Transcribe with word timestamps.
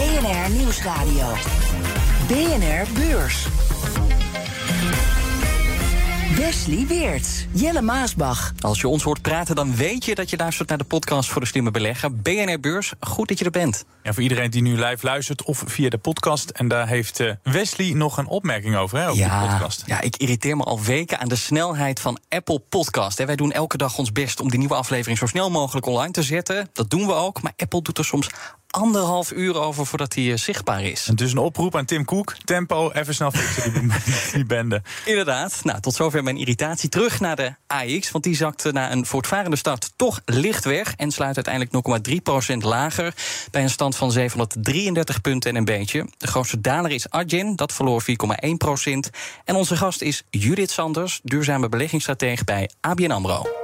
BNR 0.00 0.50
Nieuwsradio. 0.50 1.26
BNR 2.26 2.92
Beurs. 2.92 3.46
Wesley 6.36 6.86
Weert, 6.86 7.46
Jelle 7.52 7.82
Maasbach. 7.82 8.52
Als 8.60 8.80
je 8.80 8.88
ons 8.88 9.02
hoort 9.02 9.22
praten, 9.22 9.54
dan 9.54 9.76
weet 9.76 10.04
je 10.04 10.14
dat 10.14 10.30
je 10.30 10.36
luistert 10.36 10.68
naar 10.68 10.78
de 10.78 10.84
podcast 10.84 11.30
voor 11.30 11.40
de 11.40 11.46
slimme 11.46 11.70
belegger. 11.70 12.14
BNR 12.14 12.60
Beurs, 12.60 12.92
goed 13.00 13.28
dat 13.28 13.38
je 13.38 13.44
er 13.44 13.50
bent. 13.50 13.84
Ja, 14.02 14.12
voor 14.12 14.22
iedereen 14.22 14.50
die 14.50 14.62
nu 14.62 14.84
live 14.84 15.06
luistert 15.06 15.42
of 15.42 15.62
via 15.66 15.88
de 15.88 15.98
podcast. 15.98 16.50
En 16.50 16.68
daar 16.68 16.88
heeft 16.88 17.20
eh, 17.20 17.32
Wesley 17.42 17.92
nog 17.92 18.16
een 18.16 18.26
opmerking 18.26 18.76
over, 18.76 18.98
hè, 18.98 19.08
over 19.08 19.18
ja, 19.18 19.42
de 19.42 19.48
podcast. 19.48 19.82
Ja, 19.86 20.00
ik 20.00 20.16
irriteer 20.16 20.56
me 20.56 20.64
al 20.64 20.80
weken 20.82 21.18
aan 21.18 21.28
de 21.28 21.36
snelheid 21.36 22.00
van 22.00 22.18
Apple 22.28 22.58
Podcast. 22.58 23.24
Wij 23.24 23.36
doen 23.36 23.52
elke 23.52 23.76
dag 23.76 23.98
ons 23.98 24.12
best 24.12 24.40
om 24.40 24.50
die 24.50 24.58
nieuwe 24.58 24.74
aflevering 24.74 25.18
zo 25.18 25.26
snel 25.26 25.50
mogelijk 25.50 25.86
online 25.86 26.12
te 26.12 26.22
zetten. 26.22 26.68
Dat 26.72 26.90
doen 26.90 27.06
we 27.06 27.12
ook, 27.12 27.42
maar 27.42 27.52
Apple 27.56 27.82
doet 27.82 27.98
er 27.98 28.04
soms 28.04 28.28
anderhalf 28.70 29.32
uur 29.32 29.60
over 29.60 29.86
voordat 29.86 30.14
hij 30.14 30.24
uh, 30.24 30.36
zichtbaar 30.36 30.82
is. 30.82 31.08
En 31.08 31.14
dus 31.14 31.32
een 31.32 31.38
oproep 31.38 31.76
aan 31.76 31.84
Tim 31.84 32.04
Cook. 32.04 32.36
Tempo, 32.44 32.90
even 32.90 33.14
snel 33.14 33.30
fixen 33.30 33.72
die, 33.72 33.90
die 34.34 34.44
bende. 34.44 34.82
Inderdaad. 35.04 35.60
Nou, 35.62 35.80
tot 35.80 35.94
zover 35.94 36.22
mijn 36.22 36.36
irritatie. 36.36 36.88
Terug 36.88 37.20
naar 37.20 37.36
de 37.36 37.54
AX, 37.66 38.10
want 38.10 38.24
die 38.24 38.36
zakte 38.36 38.72
na 38.72 38.92
een 38.92 39.06
voortvarende 39.06 39.56
start 39.56 39.92
toch 39.96 40.20
licht 40.24 40.64
weg... 40.64 40.94
en 40.96 41.10
sluit 41.10 41.36
uiteindelijk 41.36 42.10
0,3% 42.52 42.56
lager 42.56 43.14
bij 43.50 43.62
een 43.62 43.70
stand 43.70 43.96
van 43.96 44.12
733 44.12 45.20
punten 45.20 45.50
en 45.50 45.56
een 45.56 45.64
beetje. 45.64 46.06
De 46.16 46.26
grootste 46.26 46.60
daler 46.60 46.90
is 46.90 47.10
Adyen, 47.10 47.56
dat 47.56 47.72
verloor 47.72 48.02
4,1% 48.02 48.06
En 49.44 49.54
onze 49.54 49.76
gast 49.76 50.02
is 50.02 50.22
Judith 50.30 50.70
Sanders, 50.70 51.20
duurzame 51.22 51.68
beleggingsstratege 51.68 52.44
bij 52.44 52.70
ABN 52.80 53.10
AMRO. 53.10 53.59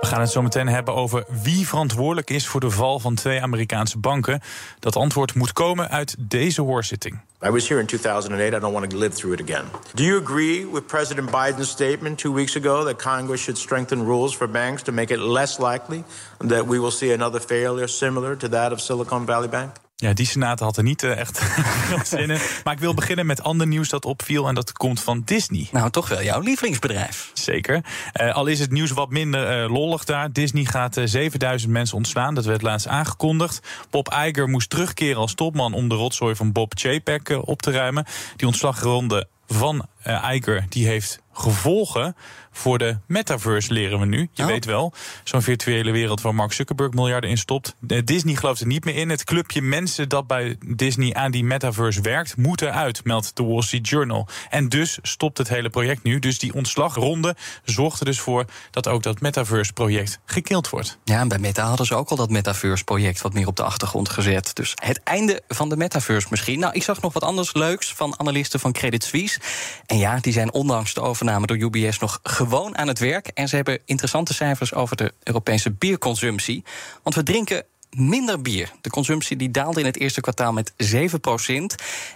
We 0.00 0.06
gaan 0.06 0.20
het 0.20 0.30
zo 0.30 0.42
meteen 0.42 0.68
hebben 0.68 0.94
over 0.94 1.24
wie 1.42 1.68
verantwoordelijk 1.68 2.30
is 2.30 2.46
voor 2.46 2.60
de 2.60 2.70
val 2.70 2.98
van 2.98 3.14
twee 3.14 3.42
Amerikaanse 3.42 3.98
banken. 3.98 4.40
Dat 4.78 4.96
antwoord 4.96 5.34
moet 5.34 5.52
komen 5.52 5.90
uit 5.90 6.14
deze 6.18 6.62
hoorzitting. 6.62 7.20
I 7.46 7.50
was 7.50 7.68
here 7.68 7.80
in 7.80 7.86
2008. 7.86 8.52
I 8.52 8.58
don't 8.58 8.72
want 8.72 8.90
to 8.90 8.98
live 8.98 9.16
through 9.16 9.40
it 9.40 9.50
again. 9.50 9.64
Do 9.94 10.02
you 10.02 10.20
agree 10.20 10.66
with 10.72 10.86
President 10.86 11.30
Biden's 11.30 11.68
statement 11.68 12.18
two 12.18 12.32
weeks 12.34 12.56
ago 12.56 12.84
that 12.84 13.02
Congress 13.02 13.42
should 13.42 13.58
strengthen 13.58 14.04
rules 14.04 14.36
for 14.36 14.50
banks 14.50 14.82
to 14.82 14.92
make 14.92 15.14
it 15.14 15.20
less 15.20 15.58
likely 15.58 16.04
that 16.38 16.66
we 16.66 16.78
will 16.78 16.90
see 16.90 17.12
another 17.12 17.40
failure 17.40 17.88
similar 17.88 18.36
to 18.36 18.48
that 18.48 18.72
of 18.72 18.80
Silicon 18.80 19.26
Valley 19.26 19.48
Bank? 19.48 19.70
Ja, 20.00 20.12
die 20.12 20.26
senator 20.26 20.66
had 20.66 20.76
er 20.76 20.82
niet 20.82 21.02
uh, 21.02 21.16
echt 21.18 21.38
veel 21.88 22.04
zin 22.04 22.30
in. 22.30 22.40
Maar 22.64 22.72
ik 22.72 22.80
wil 22.80 22.94
beginnen 22.94 23.26
met 23.26 23.42
ander 23.42 23.66
nieuws 23.66 23.88
dat 23.88 24.04
opviel. 24.04 24.48
En 24.48 24.54
dat 24.54 24.72
komt 24.72 25.00
van 25.00 25.22
Disney. 25.24 25.68
Nou, 25.72 25.90
toch 25.90 26.08
wel 26.08 26.22
jouw 26.22 26.40
lievelingsbedrijf. 26.40 27.30
Zeker. 27.34 27.84
Uh, 28.20 28.34
al 28.34 28.46
is 28.46 28.58
het 28.60 28.70
nieuws 28.70 28.90
wat 28.90 29.10
minder 29.10 29.64
uh, 29.64 29.72
lollig 29.72 30.04
daar. 30.04 30.32
Disney 30.32 30.64
gaat 30.64 31.00
7000 31.04 31.72
mensen 31.72 31.96
ontslaan. 31.96 32.34
Dat 32.34 32.44
werd 32.44 32.62
laatst 32.62 32.86
aangekondigd. 32.86 33.60
Bob 33.90 34.14
Iger 34.26 34.48
moest 34.48 34.70
terugkeren 34.70 35.20
als 35.20 35.34
topman 35.34 35.74
om 35.74 35.88
de 35.88 35.94
rotzooi 35.94 36.34
van 36.34 36.52
Bob 36.52 36.72
Chapek 36.76 37.38
op 37.44 37.62
te 37.62 37.70
ruimen. 37.70 38.06
Die 38.36 38.46
ontslagronde 38.46 39.28
van 39.46 39.86
Iger 40.04 40.64
die 40.68 40.86
heeft 40.86 41.20
gevolgen 41.40 42.16
voor 42.52 42.78
de 42.78 42.98
metaverse, 43.06 43.72
leren 43.72 44.00
we 44.00 44.06
nu. 44.06 44.28
Je 44.32 44.42
Oh. 44.42 44.48
weet 44.48 44.64
wel, 44.64 44.92
zo'n 45.24 45.42
virtuele 45.42 45.90
wereld 45.90 46.20
waar 46.20 46.34
Mark 46.34 46.52
Zuckerberg 46.52 46.92
miljarden 46.92 47.30
in 47.30 47.38
stopt. 47.38 47.74
De 47.80 48.04
Disney 48.04 48.34
gelooft 48.34 48.60
er 48.60 48.66
niet 48.66 48.84
meer 48.84 48.94
in. 48.96 49.08
Het 49.10 49.24
clubje 49.24 49.62
mensen 49.62 50.08
dat 50.08 50.26
bij 50.26 50.56
Disney 50.66 51.14
aan 51.14 51.30
die 51.30 51.44
metaverse 51.44 52.00
werkt, 52.00 52.36
moet 52.36 52.62
eruit, 52.62 53.04
meldt 53.04 53.36
de 53.36 53.44
Wall 53.44 53.62
Street 53.62 53.88
Journal. 53.88 54.28
En 54.50 54.68
dus 54.68 54.98
stopt 55.02 55.38
het 55.38 55.48
hele 55.48 55.70
project 55.70 56.02
nu. 56.02 56.18
Dus 56.18 56.38
die 56.38 56.54
ontslagronde 56.54 57.36
zorgt 57.64 57.98
er 58.00 58.04
dus 58.06 58.20
voor 58.20 58.44
dat 58.70 58.88
ook 58.88 59.02
dat 59.02 59.20
metaverse-project 59.20 60.18
gekild 60.24 60.68
wordt. 60.68 60.98
Ja, 61.04 61.20
en 61.20 61.28
bij 61.28 61.38
Meta 61.38 61.64
hadden 61.66 61.86
ze 61.86 61.94
ook 61.94 62.08
al 62.08 62.16
dat 62.16 62.30
metaverse-project 62.30 63.20
wat 63.20 63.32
meer 63.32 63.46
op 63.46 63.56
de 63.56 63.62
achtergrond 63.62 64.08
gezet. 64.08 64.50
Dus 64.54 64.72
het 64.82 65.02
einde 65.02 65.42
van 65.48 65.68
de 65.68 65.76
metaverse 65.76 66.26
misschien. 66.30 66.58
Nou, 66.58 66.74
ik 66.74 66.82
zag 66.82 67.00
nog 67.00 67.12
wat 67.12 67.22
anders 67.22 67.54
leuks 67.54 67.94
van 67.94 68.14
analisten 68.18 68.60
van 68.60 68.72
Credit 68.72 69.04
Suisse. 69.04 69.40
En 69.86 69.98
ja, 69.98 70.18
die 70.20 70.32
zijn 70.32 70.52
ondanks 70.52 70.94
de 70.94 71.00
overname 71.00 71.28
door 71.38 71.56
UBS 71.56 71.98
nog 71.98 72.20
gewoon 72.22 72.78
aan 72.78 72.88
het 72.88 72.98
werk. 72.98 73.26
En 73.26 73.48
ze 73.48 73.56
hebben 73.56 73.80
interessante 73.84 74.34
cijfers 74.34 74.74
over 74.74 74.96
de 74.96 75.12
Europese 75.22 75.70
bierconsumptie. 75.70 76.64
Want 77.02 77.14
we 77.14 77.22
drinken 77.22 77.64
minder 77.90 78.42
bier. 78.42 78.70
De 78.80 78.90
consumptie 78.90 79.36
die 79.36 79.50
daalde 79.50 79.80
in 79.80 79.86
het 79.86 79.98
eerste 79.98 80.20
kwartaal 80.20 80.52
met 80.52 80.72
7% 80.72 80.74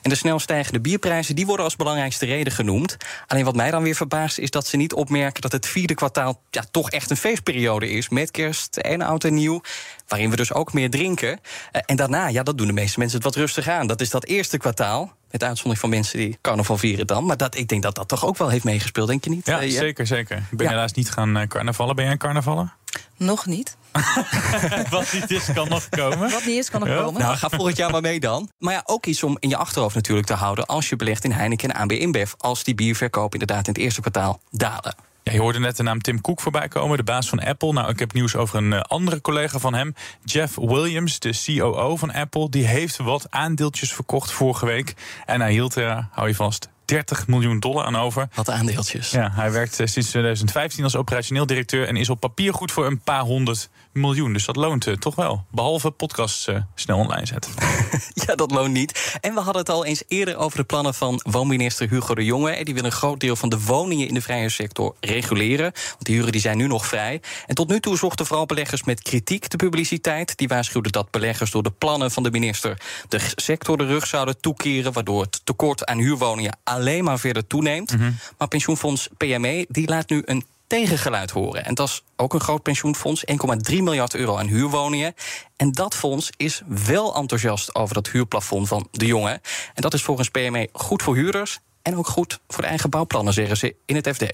En 0.03 0.11
de 0.11 0.15
snel 0.15 0.39
stijgende 0.39 0.81
bierprijzen 0.81 1.35
die 1.35 1.47
worden 1.47 1.65
als 1.65 1.77
belangrijkste 1.77 2.27
reden 2.27 2.53
genoemd. 2.53 2.97
Alleen 3.27 3.45
wat 3.45 3.57
mij 3.57 3.71
dan 3.71 3.83
weer 3.83 3.95
verbaast 3.95 4.39
is 4.39 4.51
dat 4.51 4.67
ze 4.67 4.77
niet 4.77 4.93
opmerken... 4.93 5.43
dat 5.43 5.53
het 5.53 5.67
vierde 5.67 5.95
kwartaal 5.95 6.41
ja, 6.51 6.65
toch 6.71 6.91
echt 6.91 7.11
een 7.11 7.17
feestperiode 7.17 7.91
is... 7.91 8.09
met 8.09 8.31
kerst 8.31 8.77
en 8.77 9.03
oud 9.03 9.25
en 9.25 9.35
nieuw, 9.35 9.61
waarin 10.09 10.31
we 10.31 10.37
dus 10.37 10.53
ook 10.53 10.73
meer 10.73 10.91
drinken. 10.91 11.41
Eh, 11.73 11.83
en 11.87 11.97
daarna, 11.97 12.29
ja, 12.29 12.43
dat 12.43 12.59
doen 12.59 12.67
de 12.67 12.73
meeste 12.73 12.99
mensen 12.99 13.17
het 13.17 13.27
wat 13.27 13.37
rustig 13.37 13.69
aan. 13.69 13.87
Dat 13.87 14.01
is 14.01 14.11
dat 14.11 14.25
eerste 14.25 14.59
kwartaal... 14.59 15.13
Met 15.31 15.43
uitzondering 15.43 15.81
van 15.81 15.91
mensen 15.91 16.19
die 16.19 16.39
carnaval 16.41 16.79
vieren 16.79 17.07
dan. 17.07 17.27
Maar 17.27 17.37
dat, 17.37 17.57
ik 17.57 17.69
denk 17.69 17.83
dat 17.83 17.95
dat 17.95 18.09
toch 18.09 18.27
ook 18.27 18.37
wel 18.37 18.49
heeft 18.49 18.65
meegespeeld, 18.65 19.09
denk 19.09 19.25
je 19.25 19.31
niet? 19.31 19.47
Ja, 19.47 19.61
eh, 19.61 19.71
zeker, 19.71 20.07
zeker. 20.07 20.37
Ik 20.37 20.57
ben 20.57 20.67
Ja. 20.67 20.73
helaas 20.73 20.93
niet 20.93 21.11
gaan 21.11 21.37
eh, 21.37 21.47
carnavallen. 21.47 21.95
Ben 21.95 22.05
jij 22.05 22.13
een 22.13 22.19
carnavallen? 22.19 22.73
Nog 23.17 23.47
niet. 23.47 23.77
Wat 24.91 25.13
niet 25.13 25.31
is, 25.31 25.53
kan 25.55 25.69
nog 25.69 25.89
komen. 25.89 26.31
Wat 26.31 26.45
niet 26.47 26.59
is, 26.59 26.71
kan 26.71 26.81
nog 26.81 26.89
Ja. 26.89 26.97
komen. 26.97 27.21
Nou, 27.21 27.37
ga 27.37 27.49
volgend 27.49 27.77
jaar 27.77 27.91
maar 27.91 28.01
mee 28.01 28.21
dan. 28.21 28.49
Maar 28.59 28.73
ja, 28.75 28.83
ook 28.85 29.07
iets 29.07 29.23
om 29.23 29.37
in 29.41 29.49
je 29.49 29.57
achterhoofd 29.57 29.95
natuurlijk 29.95 30.27
te 30.27 30.35
houden... 30.35 30.67
als 30.67 30.89
je 30.89 30.97
belegt 30.97 31.25
in 31.25 31.33
Heineken 31.33 31.71
en 31.75 31.81
AB 31.81 31.93
InBev... 31.93 32.33
als 32.39 32.65
die 32.65 32.75
bierverkoop 32.75 33.33
inderdaad 33.33 33.67
in 33.67 33.73
het 33.73 33.83
eerste 33.83 34.01
kwartaal 34.01 34.41
dalen. 34.51 34.95
Ja, 35.23 35.33
je 35.33 35.39
hoorde 35.41 35.59
net 35.59 35.77
de 35.77 35.83
naam 35.83 36.01
Tim 36.01 36.21
Cook 36.21 36.41
voorbij 36.41 36.69
komen, 36.69 36.97
de 36.97 37.03
baas 37.03 37.29
van 37.29 37.41
Apple. 37.41 37.73
Nou, 37.73 37.89
ik 37.89 37.99
heb 37.99 38.13
nieuws 38.13 38.37
over 38.37 38.57
een 38.59 38.73
eh, 38.73 38.81
andere 38.81 39.21
collega 39.21 39.59
van 39.59 39.75
hem, 39.75 39.95
Jeff 40.25 40.57
Williams, 40.57 41.19
de 41.19 41.43
COO 41.45 41.97
van 41.97 42.13
Apple. 42.13 42.49
Die 42.51 42.67
heeft 42.67 42.97
wat 42.97 43.27
aandeeltjes 43.31 43.93
verkocht 43.93 44.31
vorige 44.31 44.67
week. 44.67 44.95
En 45.27 45.41
hij 45.41 45.53
hield 45.53 45.75
er, 45.75 46.09
hou 46.11 46.29
je 46.29 46.35
vast, 46.35 46.69
30 46.85 47.27
miljoen 47.27 47.61
dollar 47.61 47.85
aan 47.85 47.97
over. 47.97 48.29
Wat 48.35 48.51
aandeeltjes. 48.51 49.11
Ja, 49.11 49.31
hij 49.35 49.51
werkt 49.53 49.81
eh, 49.81 49.87
sinds 49.87 50.09
2015 50.09 50.85
als 50.85 50.97
operationeel 50.97 51.47
directeur 51.47 51.89
en 51.89 51.97
is 51.97 52.11
op 52.11 52.21
papier 52.21 52.55
goed 52.55 52.73
voor 52.73 52.87
een 52.87 53.01
paar 53.01 53.21
honderd 53.21 53.69
miljoen. 53.93 54.33
Dus 54.33 54.45
dat 54.45 54.57
loont 54.57 54.87
eh, 54.87 54.95
toch 54.95 55.15
wel. 55.15 55.45
Behalve 55.51 55.91
podcasts 55.91 56.47
eh, 56.47 56.57
snel 56.75 56.99
online 56.99 57.27
zetten. 57.27 57.53
Ja, 58.27 58.35
dat 58.35 58.51
loont 58.51 58.73
niet. 58.73 59.19
En 59.21 59.35
we 59.35 59.41
hadden 59.41 59.63
het 59.63 59.71
al 59.71 59.85
eens 59.85 60.03
eerder 60.09 60.37
over 60.37 60.59
de 60.59 60.65
plannen 60.65 60.95
van 60.95 61.21
woonminister 61.31 61.89
Hugo 61.89 62.15
de 62.15 62.25
Jonge. 62.25 62.51
En 62.51 62.65
Die 62.65 62.75
wil 62.75 62.85
een 62.85 62.93
groot 62.93 63.21
deel 63.21 63.37
van 63.37 63.49
de 63.49 63.61
woningen 63.61 64.09
in 64.09 64.15
de 64.15 64.21
vrije 64.21 64.49
sector 64.49 64.95
reguleren. 65.01 65.73
Want 65.73 66.05
die 66.05 66.15
huren 66.15 66.33
die 66.33 66.41
zijn 66.41 66.57
nu 66.57 66.67
nog 66.67 66.87
vrij. 66.87 67.21
En 67.47 67.55
tot 67.55 67.69
nu 67.69 67.81
toe 67.81 67.99
zochten 67.99 68.27
vooral 68.27 68.47
beleggers 68.47 68.85
met 68.85 69.03
kritiek 69.03 69.51
de 69.51 69.57
publiciteit. 69.57 70.37
Die 70.37 70.49
waarschuwden 70.49 70.93
dat 70.93 71.11
beleggers 71.11 71.51
door 71.51 71.63
de 71.63 71.71
plannen 71.71 72.11
van 72.11 72.23
de 72.23 72.31
minister 72.31 72.81
de 73.09 73.21
sector 73.35 73.77
de 73.77 73.87
rug 73.87 74.07
zouden 74.07 74.41
toekeren. 74.41 74.93
Waardoor 74.93 75.23
het 75.23 75.41
tekort 75.45 75.85
aan 75.85 75.99
huurwoningen 75.99 76.59
alleen 76.75 77.05
maar 77.05 77.19
verder 77.19 77.47
toeneemt. 77.47 77.97
Maar 78.39 78.49
pensioenfonds 78.49 79.09
PME 79.17 79.67
die 79.69 79.89
laat 79.89 80.09
nu 80.09 80.23
een 80.25 80.45
tegengeluid 80.67 81.31
horen. 81.31 81.65
En 81.65 81.75
dat 81.75 81.89
is 81.89 82.03
ook 82.17 82.35
een 82.35 82.41
groot 82.41 82.63
pensioenfonds, 82.63 83.25
1,3 83.71 83.77
miljard 83.77 84.15
euro 84.15 84.37
aan 84.37 84.47
huurwoningen. 84.47 85.15
En 85.57 85.73
dat 85.73 85.95
fonds 85.95 86.31
is 86.37 86.63
wel 86.87 87.15
enthousiast 87.15 87.75
over 87.75 87.95
dat 87.95 88.09
huurplafond 88.09 88.69
van 88.69 88.89
de 88.91 89.07
jongen. 89.07 89.41
En 89.75 89.83
dat 89.83 89.95
is 89.95 90.03
volgens 90.03 90.29
PME 90.29 90.69
goed 90.73 91.03
voor 91.03 91.15
huurders 91.15 91.59
en 91.83 91.97
ook 91.97 92.09
goed 92.09 92.41
voor 92.49 92.63
de 92.63 92.69
eigen 92.69 92.91
bouwplannen, 92.91 93.33
zeggen 93.33 93.57
ze 93.57 93.75
in 93.87 93.97
het 93.97 94.09
FD. 94.09 94.25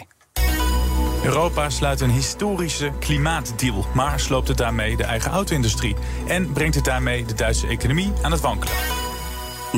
Europa 1.24 1.70
sluit 1.70 2.00
een 2.00 2.10
historische 2.10 2.92
klimaatdeal, 2.98 3.86
maar 3.94 4.20
sloopt 4.20 4.48
het 4.48 4.56
daarmee 4.56 4.96
de 4.96 5.04
eigen 5.04 5.30
auto-industrie 5.30 5.96
en 6.28 6.52
brengt 6.52 6.74
het 6.74 6.84
daarmee 6.84 7.24
de 7.24 7.34
Duitse 7.34 7.66
economie 7.66 8.12
aan 8.22 8.32
het 8.32 8.40
wankelen. 8.40 8.99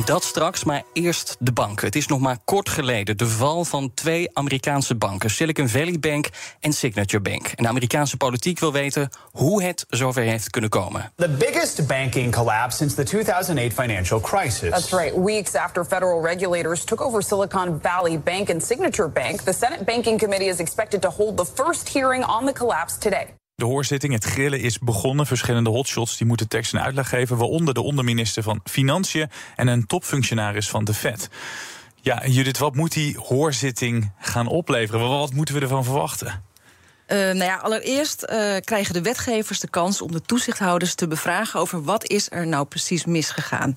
Dat 0.04 0.24
straks, 0.24 0.64
maar 0.64 0.82
eerst 0.92 1.36
de 1.38 1.52
banken. 1.52 1.86
Het 1.86 1.96
is 1.96 2.06
nog 2.06 2.20
maar 2.20 2.38
kort 2.44 2.68
geleden 2.68 3.16
de 3.16 3.26
val 3.26 3.64
van 3.64 3.94
twee 3.94 4.30
Amerikaanse 4.32 4.94
banken, 4.94 5.30
Silicon 5.30 5.68
Valley 5.68 5.98
Bank 5.98 6.28
en 6.60 6.72
Signature 6.72 7.22
Bank. 7.22 7.46
En 7.46 7.62
de 7.62 7.68
Amerikaanse 7.68 8.16
politiek 8.16 8.58
wil 8.58 8.72
weten 8.72 9.08
hoe 9.32 9.62
het 9.62 9.84
zover 9.88 10.22
heeft 10.22 10.50
kunnen 10.50 10.70
komen. 10.70 11.12
The 11.16 11.28
biggest 11.28 11.86
banking 11.86 12.34
collapse 12.34 12.76
since 12.76 12.94
the 12.94 13.02
2008 13.02 13.72
financial 13.72 14.20
crisis. 14.20 14.70
That's 14.70 14.90
right. 14.90 15.16
Weeks 15.16 15.54
after 15.54 15.84
federal 15.84 16.22
regulators 16.22 16.84
took 16.84 17.00
over 17.00 17.22
Silicon 17.22 17.78
Valley 17.82 18.20
Bank 18.20 18.50
and 18.50 18.64
Signature 18.64 19.08
Bank, 19.08 19.40
the 19.40 19.52
Senate 19.52 19.84
Banking 19.84 20.18
Committee 20.18 20.48
is 20.48 20.60
expected 20.60 21.02
to 21.02 21.08
hold 21.08 21.36
the 21.36 21.46
first 21.62 21.88
hearing 21.88 22.24
on 22.24 22.46
the 22.46 22.52
collapse 22.52 22.98
today. 22.98 23.26
De 23.54 23.64
hoorzitting, 23.64 24.12
het 24.12 24.24
grillen 24.24 24.60
is 24.60 24.78
begonnen. 24.78 25.26
Verschillende 25.26 25.70
hotshots 25.70 26.16
die 26.16 26.26
moeten 26.26 26.48
tekst 26.48 26.74
en 26.74 26.82
uitleg 26.82 27.08
geven, 27.08 27.36
waaronder 27.36 27.74
de 27.74 27.82
onderminister 27.82 28.42
van 28.42 28.60
Financiën 28.64 29.30
en 29.56 29.66
een 29.66 29.86
topfunctionaris 29.86 30.68
van 30.68 30.84
de 30.84 30.94
Fed. 30.94 31.28
Ja, 32.00 32.26
Judith, 32.26 32.58
wat 32.58 32.74
moet 32.74 32.92
die 32.92 33.16
hoorzitting 33.18 34.12
gaan 34.18 34.46
opleveren? 34.46 35.08
Wat 35.08 35.32
moeten 35.32 35.54
we 35.54 35.60
ervan 35.60 35.84
verwachten? 35.84 36.42
Uh, 37.08 37.18
nou 37.18 37.44
ja, 37.44 37.56
allereerst 37.56 38.22
uh, 38.22 38.56
krijgen 38.60 38.94
de 38.94 39.02
wetgevers 39.02 39.60
de 39.60 39.68
kans 39.68 40.02
om 40.02 40.12
de 40.12 40.22
toezichthouders 40.22 40.94
te 40.94 41.08
bevragen 41.08 41.60
over 41.60 41.82
wat 41.82 42.08
is 42.08 42.30
er 42.30 42.46
nou 42.46 42.66
precies 42.66 43.04
misgegaan. 43.04 43.74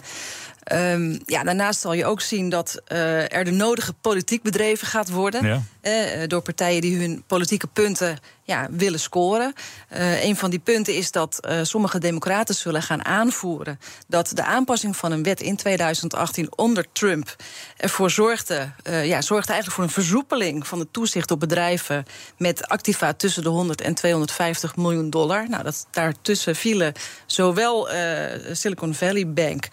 Um, 0.73 1.19
ja, 1.25 1.43
daarnaast 1.43 1.79
zal 1.79 1.93
je 1.93 2.05
ook 2.05 2.21
zien 2.21 2.49
dat 2.49 2.81
uh, 2.87 3.33
er 3.33 3.43
de 3.43 3.51
nodige 3.51 3.93
politiek 3.93 4.41
bedreven 4.41 4.87
gaat 4.87 5.09
worden. 5.09 5.45
Ja. 5.45 5.61
Uh, 5.81 6.27
door 6.27 6.41
partijen 6.41 6.81
die 6.81 6.97
hun 6.97 7.23
politieke 7.27 7.67
punten 7.67 8.17
ja, 8.43 8.67
willen 8.71 8.99
scoren. 8.99 9.53
Uh, 9.93 10.23
een 10.23 10.35
van 10.35 10.49
die 10.49 10.59
punten 10.59 10.95
is 10.95 11.11
dat 11.11 11.47
sommige 11.61 11.99
democraten 11.99 12.55
zullen 12.55 12.81
gaan 12.81 13.05
aanvoeren 13.05 13.79
dat 14.07 14.31
de 14.33 14.43
aanpassing 14.43 14.97
van 14.97 15.11
een 15.11 15.23
wet 15.23 15.41
in 15.41 15.55
2018 15.55 16.57
onder 16.57 16.85
Trump 16.91 17.35
ervoor 17.77 18.11
zorgde, 18.11 18.71
ja, 18.83 19.21
zorgde 19.21 19.51
eigenlijk 19.51 19.71
voor 19.71 19.83
een 19.83 20.03
versoepeling 20.03 20.67
van 20.67 20.79
de 20.79 20.87
toezicht 20.91 21.31
op 21.31 21.39
bedrijven 21.39 22.05
met 22.37 22.67
activa 22.67 23.13
tussen 23.13 23.43
de 23.43 23.49
100 23.49 23.81
en 23.81 23.93
250 23.93 24.75
miljoen 24.75 25.09
dollar. 25.09 25.49
Nou, 25.49 25.63
dat, 25.63 25.87
daartussen 25.91 26.55
vielen 26.55 26.93
zowel 27.25 27.87
Silicon 28.51 28.93
Valley 28.93 29.27
Bank 29.27 29.67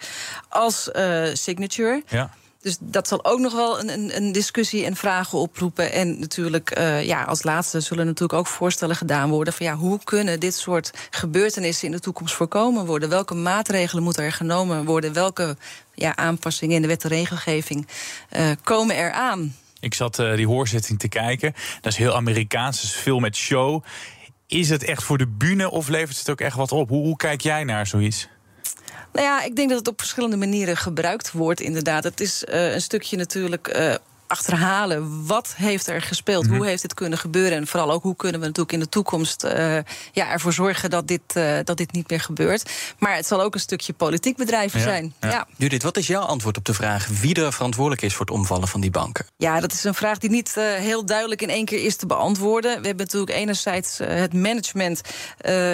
als 0.49 0.82
uh, 0.95 1.27
Signature. 1.33 2.03
Ja. 2.07 2.31
Dus 2.63 2.77
dat 2.79 3.07
zal 3.07 3.25
ook 3.25 3.39
nog 3.39 3.53
wel 3.53 3.79
een, 3.79 3.89
een, 3.89 4.15
een 4.15 4.31
discussie 4.31 4.85
en 4.85 4.95
vragen 4.95 5.37
oproepen. 5.37 5.91
En 5.91 6.19
natuurlijk, 6.19 6.77
uh, 6.77 7.03
ja, 7.03 7.23
als 7.23 7.43
laatste 7.43 7.79
zullen 7.79 8.05
natuurlijk 8.05 8.39
ook 8.39 8.47
voorstellen 8.47 8.95
gedaan 8.95 9.29
worden 9.29 9.53
van 9.53 9.65
ja, 9.65 9.75
hoe 9.75 9.99
kunnen 10.03 10.39
dit 10.39 10.55
soort 10.55 10.91
gebeurtenissen 11.09 11.85
in 11.85 11.91
de 11.91 11.99
toekomst 11.99 12.33
voorkomen 12.33 12.85
worden? 12.85 13.09
Welke 13.09 13.33
maatregelen 13.33 14.03
moeten 14.03 14.23
er 14.23 14.31
genomen 14.31 14.85
worden? 14.85 15.13
Welke 15.13 15.57
ja, 15.93 16.15
aanpassingen 16.15 16.75
in 16.75 16.81
de 16.81 16.87
wet 16.87 17.03
en 17.03 17.09
regelgeving 17.09 17.87
uh, 18.37 18.51
komen 18.63 18.95
er 18.95 19.11
aan? 19.11 19.55
Ik 19.79 19.93
zat 19.93 20.19
uh, 20.19 20.35
die 20.35 20.47
hoorzitting 20.47 20.99
te 20.99 21.07
kijken. 21.07 21.53
Dat 21.81 21.91
is 21.91 21.97
heel 21.97 22.15
Amerikaans, 22.15 22.81
dus 22.81 22.91
veel 22.91 23.19
met 23.19 23.35
show. 23.35 23.83
Is 24.47 24.69
het 24.69 24.83
echt 24.83 25.03
voor 25.03 25.17
de 25.17 25.27
bühne 25.27 25.71
of 25.71 25.87
levert 25.87 26.17
het 26.17 26.29
ook 26.29 26.41
echt 26.41 26.55
wat 26.55 26.71
op? 26.71 26.89
Hoe, 26.89 27.03
hoe 27.03 27.15
kijk 27.15 27.41
jij 27.41 27.63
naar 27.63 27.87
zoiets? 27.87 28.27
Nou 29.11 29.25
ja, 29.25 29.43
ik 29.43 29.55
denk 29.55 29.69
dat 29.69 29.77
het 29.77 29.87
op 29.87 29.99
verschillende 29.99 30.37
manieren 30.37 30.77
gebruikt 30.77 31.31
wordt, 31.31 31.61
inderdaad. 31.61 32.03
Het 32.03 32.19
is 32.19 32.43
uh, 32.49 32.73
een 32.73 32.81
stukje 32.81 33.17
natuurlijk. 33.17 33.77
Uh, 33.77 33.93
achterhalen. 34.33 35.25
Wat 35.25 35.53
heeft 35.55 35.87
er 35.87 36.01
gespeeld? 36.01 36.45
Hoe 36.45 36.55
mhm. 36.55 36.65
heeft 36.65 36.81
dit 36.81 36.93
kunnen 36.93 37.17
gebeuren? 37.17 37.57
En 37.57 37.67
vooral 37.67 37.91
ook 37.91 38.03
hoe 38.03 38.15
kunnen 38.15 38.39
we 38.39 38.45
natuurlijk 38.45 38.73
in 38.73 38.79
de 38.79 38.89
toekomst 38.89 39.43
uh, 39.43 39.51
ja, 40.11 40.29
ervoor 40.31 40.53
zorgen 40.53 40.89
dat 40.89 41.07
dit, 41.07 41.21
uh, 41.33 41.57
dat 41.63 41.77
dit 41.77 41.91
niet 41.91 42.09
meer 42.09 42.19
gebeurt. 42.19 42.71
Maar 42.99 43.15
het 43.15 43.25
zal 43.25 43.41
ook 43.41 43.53
een 43.53 43.59
stukje 43.59 43.93
politiek 43.93 44.37
bedrijven 44.37 44.79
ja, 44.79 44.85
zijn. 44.85 45.13
Ja. 45.19 45.29
ja. 45.29 45.47
Judith, 45.57 45.83
wat 45.83 45.97
is 45.97 46.07
jouw 46.07 46.21
antwoord 46.21 46.57
op 46.57 46.65
de 46.65 46.73
vraag 46.73 47.07
wie 47.07 47.35
er 47.35 47.53
verantwoordelijk 47.53 48.01
is 48.01 48.13
voor 48.13 48.25
het 48.25 48.35
omvallen 48.35 48.67
van 48.67 48.81
die 48.81 48.91
banken? 48.91 49.25
Ja, 49.37 49.59
dat 49.59 49.71
is 49.71 49.83
een 49.83 49.93
vraag 49.93 50.17
die 50.17 50.29
niet 50.29 50.53
uh, 50.57 50.63
heel 50.73 51.05
duidelijk 51.05 51.41
in 51.41 51.49
één 51.49 51.65
keer 51.65 51.85
is 51.85 51.95
te 51.95 52.05
beantwoorden. 52.05 52.81
We 52.81 52.87
hebben 52.87 53.05
natuurlijk 53.05 53.37
enerzijds 53.37 53.97
het 53.97 54.33
management, 54.33 55.01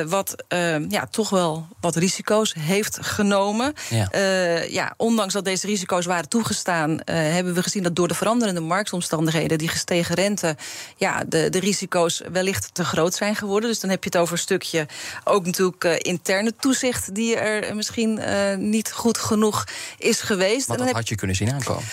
wat 0.07 0.43
ja, 0.89 1.05
toch 1.09 1.29
wel 1.29 1.67
wat 1.81 1.95
risico's 1.95 2.53
heeft 2.59 2.97
genomen. 3.01 3.73
Ja. 3.89 4.09
ja, 4.69 4.93
ondanks 4.97 5.33
dat 5.33 5.45
deze 5.45 5.67
risico's 5.67 6.05
waren 6.05 6.29
toegestaan, 6.29 6.99
hebben 7.05 7.53
we 7.53 7.63
gezien 7.63 7.83
dat 7.83 7.95
door 7.95 8.07
de 8.07 8.13
verandering 8.13 8.48
de 8.53 8.61
marktomstandigheden, 8.61 9.57
die 9.57 9.67
gestegen 9.67 10.15
rente, 10.15 10.55
ja, 10.97 11.23
de, 11.27 11.49
de 11.49 11.59
risico's 11.59 12.21
wellicht 12.31 12.73
te 12.73 12.85
groot 12.85 13.13
zijn 13.13 13.35
geworden. 13.35 13.69
Dus 13.69 13.79
dan 13.79 13.89
heb 13.89 14.03
je 14.03 14.09
het 14.09 14.19
over 14.19 14.33
een 14.33 14.39
stukje 14.39 14.87
ook 15.23 15.45
natuurlijk 15.45 15.83
uh, 15.83 15.93
interne 15.97 16.55
toezicht, 16.55 17.15
die 17.15 17.35
er 17.35 17.75
misschien 17.75 18.19
uh, 18.19 18.55
niet 18.55 18.91
goed 18.91 19.17
genoeg 19.17 19.63
is 19.97 20.21
geweest. 20.21 20.67
Maar 20.67 20.77
dat 20.77 20.91
had 20.91 21.09
je 21.09 21.15
kunnen 21.15 21.35
zien 21.35 21.53
aankomen. 21.53 21.83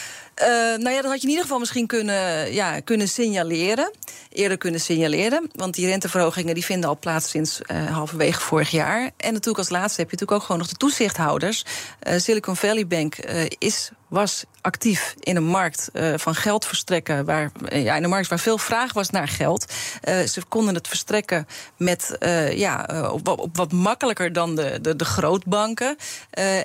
Uh, 0.42 0.46
nou 0.48 0.90
ja, 0.90 1.02
dat 1.02 1.10
had 1.10 1.16
je 1.16 1.22
in 1.22 1.28
ieder 1.28 1.42
geval 1.42 1.58
misschien 1.58 1.86
kunnen, 1.86 2.52
ja, 2.52 2.80
kunnen 2.80 3.08
signaleren. 3.08 3.90
Eerder 4.32 4.58
kunnen 4.58 4.80
signaleren. 4.80 5.50
Want 5.52 5.74
die 5.74 5.86
renteverhogingen 5.86 6.54
die 6.54 6.64
vinden 6.64 6.88
al 6.88 6.98
plaats 6.98 7.30
sinds 7.30 7.60
uh, 7.66 7.86
halverwege 7.86 8.40
vorig 8.40 8.70
jaar. 8.70 9.10
En 9.16 9.32
natuurlijk 9.32 9.58
als 9.58 9.68
laatste 9.68 10.00
heb 10.00 10.10
je 10.10 10.16
natuurlijk 10.16 10.32
ook 10.32 10.42
gewoon 10.42 10.58
nog 10.58 10.68
de 10.70 10.76
toezichthouders. 10.76 11.64
Uh, 12.08 12.18
Silicon 12.18 12.56
Valley 12.56 12.86
Bank 12.86 13.16
is 13.58 13.90
was 14.08 14.44
actief 14.60 15.14
in 15.20 15.36
een 15.36 15.46
markt 15.46 15.90
uh, 15.92 16.14
van 16.16 16.34
geld 16.34 16.66
verstrekken. 16.66 17.24
Waar, 17.24 17.50
ja, 17.72 17.96
in 17.96 18.04
een 18.04 18.10
markt 18.10 18.28
waar 18.28 18.38
veel 18.38 18.58
vraag 18.58 18.92
was 18.92 19.10
naar 19.10 19.28
geld. 19.28 19.72
Uh, 20.08 20.20
ze 20.20 20.42
konden 20.48 20.74
het 20.74 20.88
verstrekken 20.88 21.46
met, 21.76 22.16
uh, 22.20 22.52
ja, 22.58 22.86
op, 23.12 23.28
op, 23.28 23.56
wat 23.56 23.72
makkelijker 23.72 24.32
dan 24.32 24.54
de, 24.54 24.78
de, 24.80 24.96
de 24.96 25.04
grootbanken. 25.04 25.96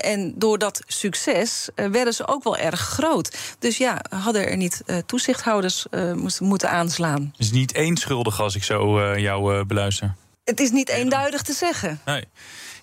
en 0.01 0.33
door 0.35 0.57
dat 0.57 0.81
succes 0.87 1.69
werden 1.75 2.13
ze 2.13 2.27
ook 2.27 2.43
wel 2.43 2.57
erg 2.57 2.79
groot. 2.79 3.37
Dus 3.59 3.77
ja, 3.77 4.01
hadden 4.09 4.47
er 4.47 4.57
niet 4.57 4.83
toezichthouders 5.05 5.85
moeten 6.39 6.69
aanslaan. 6.69 7.21
Het 7.31 7.45
is 7.45 7.51
niet 7.51 7.71
één 7.71 7.97
schuldig 7.97 8.41
als 8.41 8.55
ik 8.55 8.63
zo 8.63 9.17
jou 9.19 9.65
beluister. 9.65 10.15
Het 10.43 10.59
is 10.59 10.71
niet 10.71 10.89
eenduidig 10.89 11.41
te 11.41 11.53
zeggen. 11.53 11.99
Nee. 12.05 12.25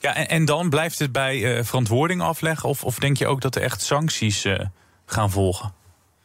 Ja, 0.00 0.14
en, 0.14 0.44
dan 0.44 0.70
blijft 0.70 0.98
het 0.98 1.12
bij 1.12 1.36
uh, 1.36 1.64
verantwoording 1.64 2.20
afleggen? 2.20 2.68
Of, 2.68 2.84
of 2.84 2.98
denk 2.98 3.16
je 3.16 3.26
ook 3.26 3.40
dat 3.40 3.54
er 3.54 3.62
echt 3.62 3.82
sancties 3.82 4.44
uh, 4.44 4.60
gaan 5.06 5.30
volgen? 5.30 5.76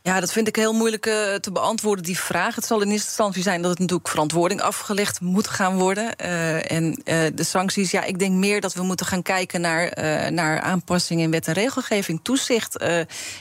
Ja, 0.02 0.20
dat 0.20 0.31
vind 0.31 0.48
ik 0.48 0.56
heel 0.56 0.74
moeilijk 0.74 1.06
uh, 1.06 1.14
te 1.36 1.52
beantwoorden, 1.52 2.04
die 2.04 2.20
vraag. 2.20 2.56
Het 2.56 2.66
zal 2.66 2.81
in 2.81 2.92
eerste 2.92 3.08
instantie 3.08 3.44
zijn 3.44 3.62
dat 3.62 3.72
het 3.72 3.80
natuurlijk 3.80 4.10
verantwoording 4.10 4.62
afgelegd 4.62 5.22
moet 5.22 5.48
gaan 5.48 5.78
worden. 5.78 6.16
En 6.16 7.02
de 7.36 7.44
sancties, 7.44 7.92
ja, 7.92 8.04
ik 8.04 8.20
denk 8.20 8.31
meer 8.31 8.62
dat 8.62 8.74
we 8.74 8.84
moeten 8.84 9.06
gaan 9.06 9.22
kijken 9.22 9.62
naar, 9.62 9.94
naar 10.31 10.60
aanpassingen 10.60 11.24
in 11.24 11.31
wet 11.31 11.48
en 11.48 11.54
regelgeving, 11.54 12.20
toezicht. 12.24 12.75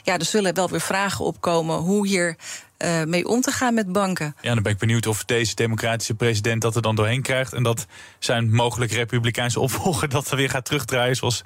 ja, 0.02 0.19
er 0.19 0.25
zullen 0.25 0.55
wel 0.55 0.69
weer 0.69 0.81
vragen 0.81 1.25
opkomen 1.25 1.76
hoe 1.76 2.06
hier 2.06 2.37
uh, 2.82 3.02
mee 3.05 3.29
om 3.29 3.40
te 3.40 3.50
gaan 3.50 3.75
met 3.75 3.93
banken. 3.93 4.37
Ja, 4.40 4.55
dan 4.55 4.62
ben 4.62 4.73
ik 4.73 4.79
benieuwd 4.79 5.06
of 5.06 5.25
deze 5.25 5.55
democratische 5.55 6.14
president 6.14 6.62
dat 6.62 6.76
er 6.76 6.82
dan 6.82 6.94
doorheen 6.94 7.23
krijgt. 7.23 7.52
En 7.52 7.62
dat 7.62 7.87
zijn 8.19 8.55
mogelijk 8.55 8.93
republikeinse 8.93 9.61
opvolger 9.61 10.08
dat 10.08 10.31
er 10.31 10.37
weer 10.37 10.50
gaat 10.50 10.64
terugdraaien 10.64 11.17
zoals 11.17 11.44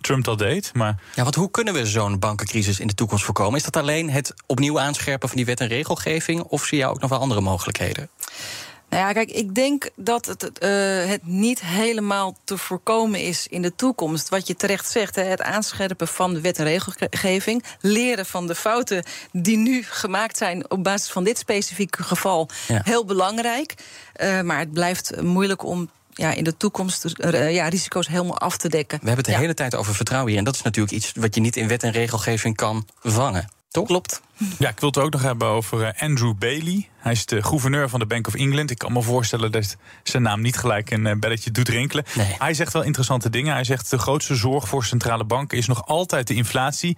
Trump 0.00 0.24
dat 0.24 0.38
deed. 0.38 0.70
Maar... 0.74 1.00
Ja, 1.14 1.22
want 1.22 1.34
hoe 1.34 1.50
kunnen 1.50 1.74
we 1.74 1.86
zo'n 1.86 2.18
bankencrisis 2.18 2.80
in 2.80 2.86
de 2.86 2.94
toekomst 2.94 3.24
voorkomen? 3.24 3.58
Is 3.58 3.64
dat 3.64 3.76
alleen 3.76 4.10
het 4.10 4.34
opnieuw 4.46 4.80
aanscherpen 4.80 5.28
van 5.28 5.36
die 5.36 5.46
wet 5.46 5.60
en 5.60 5.68
regelgeving? 5.68 6.42
Of 6.42 6.64
zie 6.64 6.78
je 6.78 6.86
ook 6.86 7.00
nog 7.00 7.10
wel 7.10 7.18
andere 7.18 7.40
mogelijkheden? 7.40 8.08
Nou 8.96 9.08
ja, 9.08 9.14
kijk, 9.14 9.30
ik 9.30 9.54
denk 9.54 9.88
dat 9.96 10.26
het, 10.26 10.42
uh, 10.42 10.50
het 11.08 11.26
niet 11.26 11.60
helemaal 11.60 12.36
te 12.44 12.58
voorkomen 12.58 13.20
is 13.20 13.46
in 13.46 13.62
de 13.62 13.74
toekomst. 13.74 14.28
Wat 14.28 14.46
je 14.46 14.56
terecht 14.56 14.90
zegt, 14.90 15.16
hè, 15.16 15.22
het 15.22 15.42
aanscherpen 15.42 16.08
van 16.08 16.34
de 16.34 16.40
wet 16.40 16.58
en 16.58 16.64
regelgeving. 16.64 17.64
Leren 17.80 18.26
van 18.26 18.46
de 18.46 18.54
fouten 18.54 19.02
die 19.32 19.56
nu 19.56 19.82
gemaakt 19.82 20.36
zijn 20.36 20.70
op 20.70 20.84
basis 20.84 21.10
van 21.10 21.24
dit 21.24 21.38
specifieke 21.38 22.02
geval. 22.02 22.48
Ja. 22.68 22.80
Heel 22.84 23.04
belangrijk. 23.04 23.74
Uh, 24.22 24.40
maar 24.40 24.58
het 24.58 24.72
blijft 24.72 25.22
moeilijk 25.22 25.64
om 25.64 25.90
ja, 26.10 26.32
in 26.32 26.44
de 26.44 26.56
toekomst 26.56 27.04
uh, 27.16 27.54
ja, 27.54 27.68
risico's 27.68 28.08
helemaal 28.08 28.38
af 28.38 28.56
te 28.56 28.68
dekken. 28.68 28.98
We 29.00 29.06
hebben 29.06 29.24
het 29.24 29.34
de 29.34 29.40
hele 29.40 29.54
tijd 29.54 29.74
over 29.74 29.94
vertrouwen 29.94 30.30
hier. 30.30 30.38
En 30.38 30.44
dat 30.44 30.54
is 30.54 30.62
natuurlijk 30.62 30.94
iets 30.94 31.12
wat 31.14 31.34
je 31.34 31.40
niet 31.40 31.56
in 31.56 31.68
wet 31.68 31.82
en 31.82 31.90
regelgeving 31.90 32.56
kan 32.56 32.86
vangen. 33.00 33.48
Toch? 33.76 33.86
Klopt. 33.86 34.22
Ja, 34.58 34.68
ik 34.68 34.80
wil 34.80 34.88
het 34.88 34.98
ook 34.98 35.12
nog 35.12 35.22
hebben 35.22 35.48
over 35.48 35.82
eh, 35.82 36.02
Andrew 36.02 36.34
Bailey. 36.38 36.88
Hij 36.96 37.12
is 37.12 37.26
de 37.26 37.42
gouverneur 37.42 37.88
van 37.88 38.00
de 38.00 38.06
Bank 38.06 38.26
of 38.26 38.34
England. 38.34 38.70
Ik 38.70 38.78
kan 38.78 38.92
me 38.92 39.02
voorstellen 39.02 39.52
dat 39.52 39.76
zijn 40.02 40.22
naam 40.22 40.40
niet 40.40 40.56
gelijk 40.56 40.90
een 40.90 41.06
eh, 41.06 41.18
belletje 41.18 41.50
doet 41.50 41.68
rinkelen. 41.68 42.04
Nee. 42.14 42.34
Hij 42.38 42.54
zegt 42.54 42.72
wel 42.72 42.82
interessante 42.82 43.30
dingen. 43.30 43.54
Hij 43.54 43.64
zegt 43.64 43.90
de 43.90 43.98
grootste 43.98 44.34
zorg 44.34 44.68
voor 44.68 44.84
centrale 44.84 45.24
banken 45.24 45.58
is 45.58 45.66
nog 45.66 45.86
altijd 45.86 46.26
de 46.26 46.34
inflatie 46.34 46.96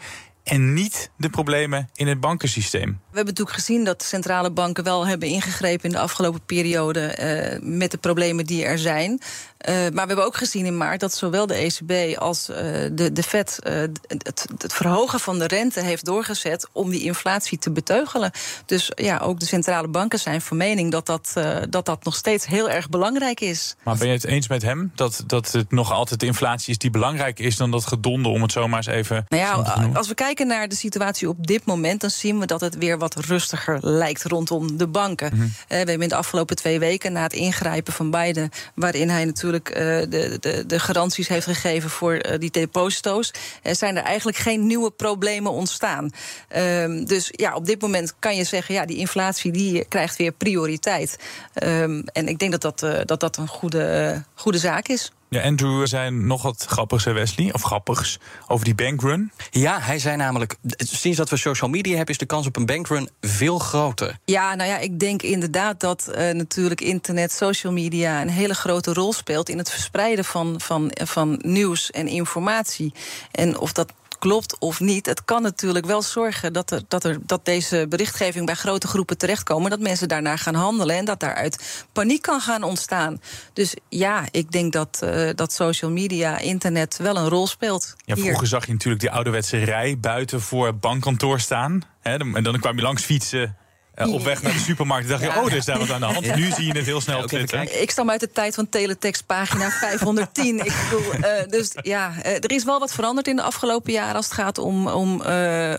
en 0.49 0.73
niet 0.73 1.11
de 1.16 1.30
problemen 1.30 1.88
in 1.94 2.06
het 2.06 2.20
bankensysteem. 2.20 2.88
We 2.88 3.16
hebben 3.16 3.35
natuurlijk 3.35 3.56
gezien 3.56 3.85
dat 3.85 4.02
centrale 4.02 4.50
banken 4.50 4.85
wel 4.85 5.06
hebben 5.06 5.28
ingegrepen 5.28 5.85
in 5.85 5.90
de 5.90 5.99
afgelopen 5.99 6.44
periode 6.47 7.18
uh, 7.62 7.78
met 7.78 7.90
de 7.90 7.99
problemen 7.99 8.47
die 8.47 8.64
er 8.64 8.78
zijn. 8.78 9.20
Uh, 9.66 9.74
maar 9.74 9.90
we 9.90 10.06
hebben 10.06 10.24
ook 10.24 10.36
gezien 10.36 10.66
in 10.66 10.76
maart 10.76 11.00
dat 11.00 11.14
zowel 11.14 11.46
de 11.46 11.54
ECB 11.54 12.18
als 12.18 12.48
uh, 12.50 12.56
de, 12.92 13.12
de 13.12 13.22
Fed 13.22 13.58
het, 13.62 14.46
het, 14.58 14.72
verhogen 14.72 15.20
van 15.20 15.38
de 15.38 15.46
rente 15.46 15.80
heeft 15.80 16.04
doorgezet 16.04 16.68
om 16.72 16.90
die 16.90 17.02
inflatie 17.02 17.58
te 17.58 17.70
beteugelen. 17.70 18.30
Dus 18.66 18.92
ja, 18.94 19.18
ook 19.18 19.40
de 19.40 19.46
centrale 19.46 19.88
banken 19.88 20.18
zijn 20.18 20.40
van 20.40 20.56
mening 20.56 20.90
dat 20.90 21.06
dat, 21.06 21.32
dat, 21.70 21.86
dat 21.86 22.04
nog 22.04 22.16
steeds 22.16 22.46
heel 22.46 22.70
erg 22.70 22.88
belangrijk 22.88 23.40
is. 23.40 23.76
Maar 23.82 23.96
ben 23.96 24.06
je 24.06 24.12
het 24.12 24.24
eens 24.24 24.48
met 24.48 24.62
hem 24.62 24.92
dat, 24.94 25.24
dat 25.26 25.52
het 25.52 25.70
nog 25.70 25.92
altijd 25.92 26.20
de 26.20 26.26
inflatie 26.26 26.70
is 26.70 26.78
die 26.78 26.90
belangrijker 26.90 27.44
is 27.44 27.56
dan 27.56 27.70
dat 27.70 27.86
gedonde, 27.86 28.28
om 28.28 28.42
het 28.42 28.52
zomaar 28.52 28.76
eens 28.76 28.86
even. 28.86 29.26
Nou 29.28 29.42
ja, 29.42 29.90
als 29.92 30.08
we 30.08 30.14
kijken 30.14 30.46
naar 30.46 30.68
de 30.68 30.74
situatie 30.74 31.28
op 31.28 31.46
dit 31.46 31.64
moment, 31.64 32.00
dan 32.00 32.10
zien 32.10 32.38
we 32.38 32.46
dat 32.46 32.60
het 32.60 32.76
weer 32.76 32.98
wat 32.98 33.14
rustiger 33.14 33.78
lijkt 33.80 34.24
rondom 34.24 34.76
de 34.76 34.86
banken. 34.86 35.30
Mm 35.34 35.40
-hmm. 35.40 35.52
we 35.68 35.74
hebben 35.74 36.00
in 36.00 36.08
de 36.08 36.14
afgelopen 36.14 36.56
twee 36.56 36.78
weken 36.78 37.12
na 37.12 37.22
het 37.22 37.32
ingrijpen 37.32 37.92
van 37.92 38.10
Biden, 38.10 38.50
waarin 38.74 39.08
hij 39.08 39.24
natuurlijk 39.24 39.48
eh, 39.55 40.11
de, 40.11 40.37
de, 40.40 40.67
de 40.67 40.78
garanties 40.78 41.28
heeft 41.28 41.47
gegeven 41.47 41.90
voor 41.90 42.14
eh, 42.14 42.38
die 42.38 42.50
deposito's, 42.50 43.33
zijn 43.62 43.97
er 43.97 44.02
eigenlijk 44.02 44.37
geen 44.37 44.67
nieuwe 44.67 44.90
problemen 44.90 45.52
ontstaan. 45.52 46.11
Ehm, 46.49 47.05
dus 47.05 47.28
ja, 47.31 47.55
op 47.55 47.67
dit 47.67 47.81
moment 47.81 48.14
kan 48.19 48.37
je 48.37 48.45
zeggen, 48.45 48.75
ja, 48.75 48.87
die 48.87 48.97
inflatie 48.97 49.52
die 49.52 49.85
krijgt 49.85 50.17
weer 50.17 50.33
prioriteit. 50.33 51.19
Ehm, 51.55 52.02
en 52.12 52.28
ik 52.28 52.38
denk 52.38 52.52
dat 52.52 52.62
dat, 52.62 52.83
eh, 52.83 53.05
dat, 53.05 53.21
dat 53.21 53.37
een 53.37 53.49
goede, 53.49 54.23
goede 54.35 54.59
zaak 54.59 54.88
is. 54.88 55.12
Ja, 55.30 55.42
Andrew 55.42 55.87
zei 55.87 56.11
nog 56.11 56.42
wat 56.42 56.64
grappigs, 56.68 57.04
Wesley, 57.04 57.52
of 57.52 57.62
grappigs, 57.62 58.18
over 58.47 58.64
die 58.64 58.75
bankrun. 58.75 59.32
Ja, 59.50 59.80
hij 59.80 59.99
zei 59.99 60.16
namelijk, 60.16 60.56
sinds 60.76 61.18
dat 61.18 61.30
we 61.30 61.37
social 61.37 61.70
media 61.70 61.97
hebben... 61.97 62.14
is 62.14 62.20
de 62.20 62.26
kans 62.26 62.47
op 62.47 62.56
een 62.56 62.66
bankrun 62.66 63.08
veel 63.20 63.58
groter. 63.58 64.18
Ja, 64.25 64.54
nou 64.54 64.68
ja, 64.68 64.78
ik 64.78 64.99
denk 64.99 65.23
inderdaad 65.23 65.80
dat 65.80 66.08
eh, 66.08 66.35
natuurlijk 66.35 66.80
internet, 66.80 67.32
social 67.32 67.73
media... 67.73 68.20
een 68.20 68.28
hele 68.28 68.54
grote 68.54 68.92
rol 68.92 69.12
speelt 69.12 69.49
in 69.49 69.58
het 69.58 69.70
verspreiden 69.70 70.25
van, 70.25 70.61
van, 70.61 70.90
van 70.94 71.38
nieuws 71.42 71.90
en 71.90 72.06
informatie. 72.06 72.92
En 73.30 73.58
of 73.58 73.73
dat 73.73 73.92
klopt 74.18 74.58
of 74.58 74.80
niet. 74.80 75.06
Het 75.06 75.25
kan 75.25 75.42
natuurlijk 75.42 75.87
wel 75.87 76.02
zorgen 76.02 76.52
dat, 76.52 76.70
er, 76.70 76.82
dat, 76.88 77.04
er, 77.04 77.18
dat 77.26 77.44
deze 77.44 77.87
berichtgeving 77.88 78.46
bij 78.46 78.54
grote 78.54 78.87
groepen 78.87 79.18
terechtkomen. 79.18 79.70
Dat 79.70 79.80
mensen 79.80 80.08
daarnaar 80.08 80.38
gaan 80.38 80.54
handelen 80.54 80.96
en 80.96 81.04
dat 81.04 81.20
daaruit 81.20 81.87
paniek 81.92 82.22
kan 82.22 82.40
gaan 82.40 82.62
ontstaan. 82.62 83.20
Dus 83.52 83.75
ja, 83.88 84.25
ik 84.30 84.52
denk 84.52 84.72
dat, 84.72 85.00
uh, 85.04 85.30
dat 85.34 85.52
social 85.52 85.90
media, 85.90 86.38
internet 86.38 86.96
wel 86.96 87.16
een 87.16 87.28
rol 87.28 87.46
speelt. 87.46 87.94
Ja, 88.04 88.14
hier. 88.14 88.25
vroeger 88.25 88.46
zag 88.46 88.66
je 88.66 88.72
natuurlijk 88.72 89.00
die 89.00 89.10
ouderwetse 89.10 89.56
rij 89.58 89.98
buiten 89.98 90.40
voor 90.40 90.75
bankkantoor 90.75 91.40
staan. 91.40 91.82
Hè, 92.00 92.16
en 92.16 92.42
dan 92.42 92.60
kwam 92.60 92.76
je 92.76 92.82
langs 92.82 93.02
fietsen. 93.02 93.56
Uh, 93.99 94.12
op 94.12 94.23
weg 94.23 94.43
naar 94.43 94.52
de 94.52 94.59
supermarkt 94.59 95.09
dacht 95.09 95.21
je, 95.21 95.26
ja. 95.26 95.40
oh, 95.40 95.47
er 95.47 95.57
is 95.57 95.64
daar 95.64 95.78
wat 95.78 95.90
aan 95.90 96.00
de 96.00 96.07
hand. 96.07 96.25
Ja. 96.25 96.37
Nu 96.37 96.50
zie 96.50 96.67
je 96.67 96.73
het 96.73 96.87
heel 96.87 97.00
snel 97.00 97.19
op 97.19 97.26
Twitter. 97.26 97.81
Ik 97.81 97.90
stam 97.90 98.11
uit 98.11 98.21
de 98.21 98.31
tijd 98.31 98.55
van 98.55 98.69
teletext 98.69 99.26
pagina 99.26 99.71
510. 99.71 100.59
ik 100.64 100.73
bedoel, 100.90 101.14
uh, 101.14 101.49
dus 101.49 101.73
ja, 101.83 102.12
uh, 102.17 102.26
er 102.26 102.52
is 102.52 102.64
wel 102.64 102.78
wat 102.78 102.93
veranderd 102.93 103.28
in 103.28 103.37
de 103.37 103.43
afgelopen 103.43 103.93
jaren... 103.93 104.14
als 104.14 104.25
het 104.25 104.35
gaat 104.35 104.59
om, 104.59 104.88
om, 104.88 105.23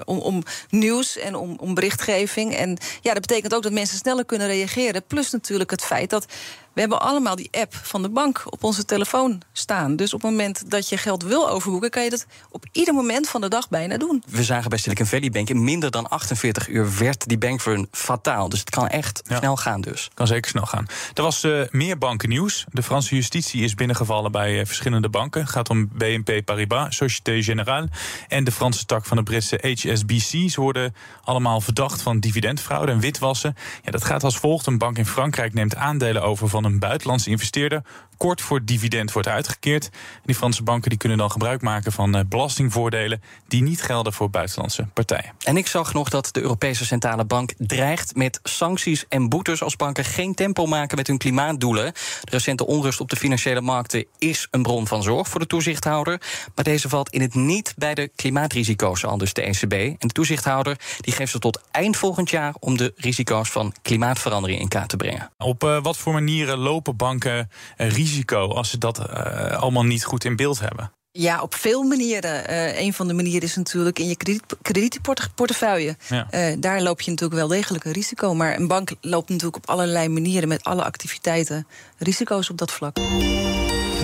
om, 0.06 0.20
om 0.20 0.44
nieuws 0.70 1.18
en 1.18 1.36
om, 1.36 1.56
om 1.60 1.74
berichtgeving. 1.74 2.56
En 2.56 2.78
ja, 3.02 3.14
dat 3.14 3.28
betekent 3.28 3.56
ook 3.56 3.64
dat 3.64 3.72
mensen 3.72 3.98
sneller 3.98 4.26
kunnen 4.26 4.48
reageren. 4.48 5.04
Plus 5.08 5.32
natuurlijk 5.32 5.72
het 5.72 5.84
feit 5.84 6.10
dat 6.10 6.26
we 6.74 6.80
hebben 6.80 7.02
allemaal 7.02 7.36
die 7.36 7.50
app 7.52 7.76
van 7.76 8.02
de 8.02 8.10
bank 8.10 8.44
op 8.46 8.64
onze 8.64 8.86
telefoon 8.86 9.42
staan. 9.52 9.96
Dus 9.96 10.14
op 10.14 10.22
het 10.22 10.32
moment 10.32 10.72
dat 10.72 10.90
je 10.90 10.98
geld 10.98 11.24
wil 11.24 11.50
overboeken, 11.50 11.90
kan 11.90 12.04
je 12.04 12.10
dat 12.10 12.26
op 12.50 12.66
ieder 12.72 12.94
moment 12.94 13.30
van 13.30 13.42
de 13.42 13.48
dag 13.48 13.70
bijna 13.70 13.98
doen. 13.98 14.24
We 14.28 14.44
zagen 14.44 14.70
bij 14.70 14.80
Silicon 14.80 15.06
Valley 15.06 15.30
Bank 15.30 15.50
in 15.50 15.64
minder 15.64 15.92
dan 15.92 16.10
48 16.10 16.68
uur 16.68 16.98
werd 16.98 17.28
die 17.28 17.38
bankrun 17.38 17.88
fataal. 17.92 18.50
Dus 18.50 18.60
het 18.60 18.70
kan 18.70 18.88
echt 18.88 19.22
ja. 19.24 19.38
snel 19.38 19.56
gaan 19.58 19.82
dus. 19.82 20.10
Kan 20.14 20.28
zeker 20.28 20.50
snel 20.50 20.66
gaan. 20.66 20.86
Er 21.14 21.24
was 21.24 21.44
uh, 21.44 21.62
meer 21.72 21.98
bankennieuws. 21.98 22.66
De 22.72 22.84
Franse 22.84 23.16
justitie 23.16 23.64
is 23.64 23.74
binnengevallen 23.76 24.32
bij 24.32 24.60
uh, 24.60 24.66
verschillende 24.66 25.10
banken. 25.10 25.42
Het 25.42 25.50
gaat 25.50 25.70
om 25.70 25.88
BNP 25.88 26.46
Paribas, 26.46 26.96
Société 26.96 27.42
Générale 27.42 27.88
en 28.28 28.44
de 28.44 28.52
Franse 28.52 28.86
tak 28.86 29.06
van 29.06 29.18
de 29.18 29.24
Britse 29.24 29.60
HSBC. 29.62 30.50
Ze 30.50 30.62
worden 30.62 30.96
allemaal 31.24 31.62
verdacht 31.62 32.02
van 32.02 32.20
dividendfraude 32.20 32.92
en 32.92 33.00
witwassen. 33.00 33.56
Ja, 33.84 33.92
dat 33.92 34.04
gaat 34.04 34.24
als 34.24 34.38
volgt. 34.38 34.66
Een 34.66 34.78
bank 34.78 34.98
in 34.98 35.06
Frankrijk 35.06 35.54
neemt 35.54 35.76
aandelen 35.76 36.24
over 36.24 36.50
van 36.50 36.64
een 36.64 36.69
buitenlandse 36.78 37.32
investeerder 37.32 37.82
kort 38.20 38.42
voor 38.42 38.66
dividend 38.66 39.12
wordt 39.12 39.28
uitgekeerd. 39.28 39.86
En 39.86 40.22
die 40.26 40.36
Franse 40.36 40.64
banken 40.64 40.90
die 40.90 41.00
kunnen 41.00 41.18
dan 41.18 41.32
gebruik 41.32 41.62
maken 41.62 41.92
van 41.92 42.16
uh, 42.16 42.22
belastingvoordelen 42.28 43.22
die 43.48 43.62
niet 43.62 43.82
gelden 43.82 44.14
voor 44.14 44.30
buitenlandse 44.30 44.88
partijen. 44.94 45.32
En 45.44 45.58
ik 45.58 45.68
zag 45.68 45.94
nog 45.94 46.10
dat 46.10 46.30
de 46.32 46.42
Europese 46.42 46.86
Centrale 46.86 47.26
Bank 47.26 47.54
dreigt 47.58 48.16
met 48.16 48.40
sancties 48.44 49.06
en 49.10 49.30
boetes 49.30 49.64
als 49.64 49.76
banken 49.76 50.06
geen 50.06 50.36
tempo 50.36 50.66
maken 50.66 50.98
met 50.98 51.08
hun 51.08 51.18
klimaatdoelen. 51.18 51.94
De 52.22 52.32
recente 52.32 52.66
onrust 52.66 53.00
op 53.00 53.10
de 53.10 53.16
financiële 53.16 53.62
markten 53.62 54.06
is 54.18 54.48
een 54.52 54.64
bron 54.64 54.88
van 54.88 55.04
zorg 55.04 55.28
voor 55.28 55.40
de 55.40 55.48
toezichthouder. 55.48 56.22
Maar 56.56 56.64
deze 56.64 56.90
valt 56.90 57.10
in 57.10 57.22
het 57.22 57.36
niet 57.36 57.74
bij 57.78 57.96
de 57.96 58.12
klimaatrisico's, 58.16 59.06
al 59.06 59.18
dus 59.18 59.34
de 59.34 59.42
ECB. 59.42 59.74
En 59.74 60.08
de 60.08 60.14
toezichthouder 60.14 60.80
die 61.00 61.14
geeft 61.14 61.32
ze 61.32 61.40
tot 61.40 61.62
eind 61.72 61.98
volgend 61.98 62.30
jaar 62.30 62.56
om 62.60 62.78
de 62.78 62.94
risico's 62.96 63.50
van 63.50 63.74
klimaatverandering 63.82 64.60
in 64.60 64.68
kaart 64.68 64.90
te 64.90 64.98
brengen. 64.98 65.32
Op 65.38 65.64
uh, 65.64 65.82
wat 65.82 65.98
voor 65.98 66.14
manieren 66.14 66.58
lopen 66.58 66.96
banken 66.96 67.50
uh, 67.78 67.92
risico 68.10 68.54
als 68.54 68.70
ze 68.70 68.78
dat 68.78 69.00
uh, 69.00 69.52
allemaal 69.52 69.84
niet 69.84 70.04
goed 70.04 70.24
in 70.24 70.36
beeld 70.36 70.60
hebben? 70.60 70.92
Ja, 71.12 71.42
op 71.42 71.56
veel 71.56 71.84
manieren. 71.84 72.50
Uh, 72.50 72.80
een 72.80 72.94
van 72.94 73.08
de 73.08 73.14
manieren 73.14 73.42
is 73.42 73.56
natuurlijk 73.56 74.00
in 74.00 74.08
je 74.08 74.16
krediet, 74.16 74.44
kredietportefeuille. 74.62 75.98
Ja. 76.08 76.28
Uh, 76.32 76.56
daar 76.60 76.82
loop 76.82 77.02
je 77.02 77.10
natuurlijk 77.12 77.40
wel 77.40 77.48
degelijk 77.48 77.86
een 77.86 77.92
risico. 77.92 78.34
Maar 78.34 78.56
een 78.56 78.68
bank 78.68 78.92
loopt 79.02 79.30
natuurlijk 79.30 79.58
op 79.58 79.70
allerlei 79.70 80.10
manieren 80.10 80.48
met 80.48 80.64
alle 80.64 80.84
activiteiten 80.84 81.68
risico's 81.98 82.50
op 82.50 82.58
dat 82.58 82.72
vlak. 82.72 82.96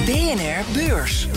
BNR 0.05 0.73
Beurs. 0.73 1.27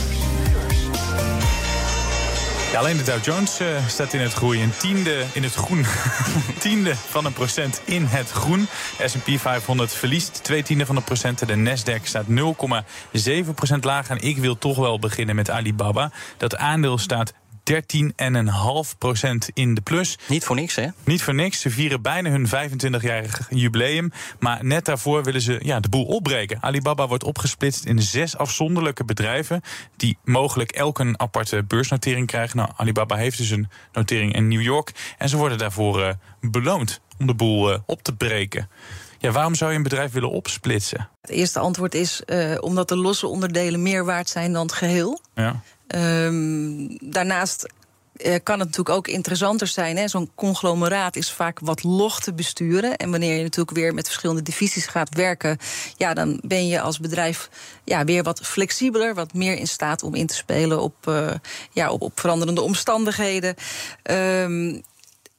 Ja, 2.72 2.78
alleen 2.78 2.96
de 2.96 3.02
Dow 3.02 3.24
Jones 3.24 3.60
uh, 3.60 3.86
staat 3.86 4.12
in 4.12 4.20
het 4.20 4.32
groeien. 4.32 4.62
Een 4.62 4.76
tiende 4.76 5.24
in 5.32 5.42
het 5.42 5.54
groen. 5.54 5.84
tiende 6.58 6.94
van 6.94 7.24
een 7.24 7.32
procent 7.32 7.80
in 7.84 8.04
het 8.04 8.30
groen. 8.30 8.68
S&P 9.04 9.40
500 9.40 9.92
verliest 9.92 10.44
twee 10.44 10.62
tiende 10.62 10.86
van 10.86 10.96
een 10.96 11.04
procent. 11.04 11.46
De 11.46 11.54
Nasdaq 11.54 12.02
staat 12.02 12.24
0,7 12.28 13.54
procent 13.54 13.84
lager. 13.84 14.16
En 14.16 14.28
ik 14.28 14.38
wil 14.38 14.58
toch 14.58 14.76
wel 14.76 14.98
beginnen 14.98 15.34
met 15.34 15.50
Alibaba. 15.50 16.10
Dat 16.36 16.56
aandeel 16.56 16.98
staat 16.98 17.32
13,5% 17.72 17.78
in 19.54 19.74
de 19.74 19.80
plus. 19.80 20.18
Niet 20.28 20.44
voor 20.44 20.56
niks, 20.56 20.74
hè? 20.74 20.88
Niet 21.04 21.22
voor 21.22 21.34
niks. 21.34 21.60
Ze 21.60 21.70
vieren 21.70 22.02
bijna 22.02 22.30
hun 22.30 22.46
25-jarig 22.46 23.46
jubileum. 23.50 24.12
Maar 24.38 24.64
net 24.64 24.84
daarvoor 24.84 25.24
willen 25.24 25.40
ze 25.40 25.60
ja, 25.62 25.80
de 25.80 25.88
boel 25.88 26.04
opbreken. 26.04 26.58
Alibaba 26.60 27.08
wordt 27.08 27.24
opgesplitst 27.24 27.84
in 27.84 28.02
zes 28.02 28.36
afzonderlijke 28.36 29.04
bedrijven. 29.04 29.62
die 29.96 30.18
mogelijk 30.24 30.70
elk 30.70 30.98
een 30.98 31.20
aparte 31.20 31.64
beursnotering 31.64 32.26
krijgen. 32.26 32.56
Nou, 32.56 32.70
Alibaba 32.76 33.16
heeft 33.16 33.38
dus 33.38 33.50
een 33.50 33.68
notering 33.92 34.34
in 34.34 34.48
New 34.48 34.62
York. 34.62 34.92
En 35.18 35.28
ze 35.28 35.36
worden 35.36 35.58
daarvoor 35.58 36.00
uh, 36.00 36.10
beloond 36.40 37.00
om 37.18 37.26
de 37.26 37.34
boel 37.34 37.72
uh, 37.72 37.78
op 37.86 38.02
te 38.02 38.14
breken. 38.14 38.68
Ja, 39.18 39.30
waarom 39.30 39.54
zou 39.54 39.70
je 39.70 39.76
een 39.76 39.82
bedrijf 39.82 40.12
willen 40.12 40.30
opsplitsen? 40.30 41.08
Het 41.20 41.30
eerste 41.30 41.58
antwoord 41.58 41.94
is 41.94 42.22
uh, 42.26 42.56
omdat 42.60 42.88
de 42.88 42.96
losse 42.96 43.26
onderdelen 43.26 43.82
meer 43.82 44.04
waard 44.04 44.28
zijn 44.28 44.52
dan 44.52 44.62
het 44.62 44.72
geheel. 44.72 45.20
Ja. 45.34 45.62
Um, 45.96 46.98
daarnaast 47.00 47.66
uh, 48.18 48.34
kan 48.42 48.58
het 48.58 48.68
natuurlijk 48.68 48.96
ook 48.96 49.08
interessanter 49.08 49.66
zijn. 49.66 50.08
Zo'n 50.08 50.30
conglomeraat 50.34 51.16
is 51.16 51.32
vaak 51.32 51.58
wat 51.60 51.82
log 51.82 52.20
te 52.20 52.34
besturen. 52.34 52.96
En 52.96 53.10
wanneer 53.10 53.36
je 53.36 53.42
natuurlijk 53.42 53.76
weer 53.76 53.94
met 53.94 54.06
verschillende 54.06 54.42
divisies 54.42 54.86
gaat 54.86 55.14
werken, 55.14 55.58
ja, 55.96 56.14
dan 56.14 56.40
ben 56.44 56.66
je 56.66 56.80
als 56.80 56.98
bedrijf 56.98 57.48
ja, 57.84 58.04
weer 58.04 58.22
wat 58.22 58.40
flexibeler, 58.40 59.14
wat 59.14 59.34
meer 59.34 59.56
in 59.56 59.68
staat 59.68 60.02
om 60.02 60.14
in 60.14 60.26
te 60.26 60.34
spelen 60.34 60.80
op, 60.82 61.06
uh, 61.08 61.30
ja, 61.72 61.90
op, 61.90 62.20
veranderende 62.20 62.60
omstandigheden. 62.60 63.54
Um, 64.02 64.82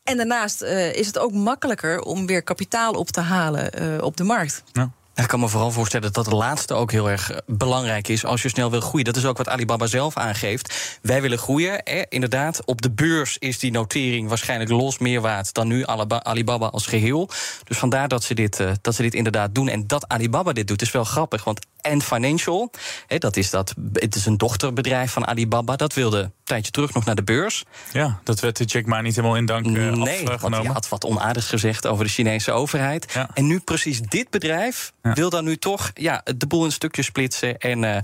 en 0.03 0.17
daarnaast 0.17 0.61
uh, 0.61 0.93
is 0.93 1.07
het 1.07 1.17
ook 1.17 1.31
makkelijker 1.31 2.01
om 2.01 2.25
weer 2.25 2.43
kapitaal 2.43 2.93
op 2.93 3.07
te 3.09 3.21
halen 3.21 4.03
op 4.03 4.17
de 4.17 4.23
markt. 4.23 4.63
Ja. 4.71 4.91
Ik 5.19 5.27
kan 5.27 5.39
me 5.39 5.47
vooral 5.47 5.71
voorstellen 5.71 6.13
dat 6.13 6.25
het 6.25 6.33
laatste 6.33 6.73
ook 6.73 6.91
heel 6.91 7.09
erg 7.09 7.31
belangrijk 7.45 8.07
is 8.07 8.25
als 8.25 8.41
je 8.41 8.49
snel 8.49 8.71
wil 8.71 8.79
groeien. 8.79 9.05
Dat 9.05 9.15
is 9.15 9.25
ook 9.25 9.37
wat 9.37 9.49
Alibaba 9.49 9.87
zelf 9.87 10.17
aangeeft. 10.17 10.97
Wij 11.01 11.21
willen 11.21 11.37
groeien. 11.37 11.83
Eh, 11.83 12.03
inderdaad, 12.09 12.65
op 12.65 12.81
de 12.81 12.91
beurs 12.91 13.37
is 13.37 13.59
die 13.59 13.71
notering 13.71 14.27
waarschijnlijk 14.27 14.71
los 14.71 14.97
meer 14.97 15.21
waard 15.21 15.53
dan 15.53 15.67
nu 15.67 15.83
Alibaba 15.85 16.67
als 16.67 16.85
geheel. 16.85 17.29
Dus 17.63 17.77
vandaar 17.77 18.07
dat 18.07 18.23
ze 18.23 18.33
dit, 18.33 18.59
uh, 18.59 18.71
dat 18.81 18.95
ze 18.95 19.01
dit 19.01 19.13
inderdaad 19.13 19.55
doen. 19.55 19.67
En 19.67 19.87
dat 19.87 20.07
Alibaba 20.07 20.53
dit 20.53 20.67
doet 20.67 20.81
is 20.81 20.91
wel 20.91 21.03
grappig. 21.03 21.43
Want 21.43 21.59
Ant 21.81 22.03
Financial, 22.03 22.71
hè, 23.07 23.17
dat 23.17 23.37
is 23.37 23.49
dat, 23.49 23.73
het 23.93 24.15
is 24.15 24.25
een 24.25 24.37
dochterbedrijf 24.37 25.11
van 25.11 25.27
Alibaba. 25.27 25.75
Dat 25.75 25.93
wilde 25.93 26.19
een 26.19 26.31
tijdje 26.43 26.71
terug 26.71 26.93
nog 26.93 27.05
naar 27.05 27.15
de 27.15 27.23
beurs. 27.23 27.63
Ja, 27.91 28.19
dat 28.23 28.39
werd 28.39 28.57
de 28.57 28.63
Jack 28.63 28.85
Ma 28.85 29.01
niet 29.01 29.15
helemaal 29.15 29.37
in 29.37 29.45
dank 29.45 29.65
uh, 29.65 29.93
nee, 29.93 30.25
want 30.25 30.55
hij 30.55 30.65
had 30.65 30.89
wat 30.89 31.05
onaardigs 31.05 31.47
gezegd 31.47 31.87
over 31.87 32.03
de 32.03 32.09
Chinese 32.09 32.51
overheid. 32.51 33.11
Ja. 33.13 33.29
En 33.33 33.47
nu 33.47 33.59
precies 33.59 34.01
dit 34.01 34.29
bedrijf 34.29 34.91
ja. 35.03 35.13
wil 35.13 35.29
dan 35.29 35.43
nu 35.43 35.57
toch 35.57 35.91
ja, 35.93 36.21
de 36.37 36.47
boel 36.47 36.65
in 36.65 36.71
stukjes 36.71 37.05
splitsen 37.05 37.57
en 37.57 37.83
uh, 37.83 37.95
uh, 37.95 38.01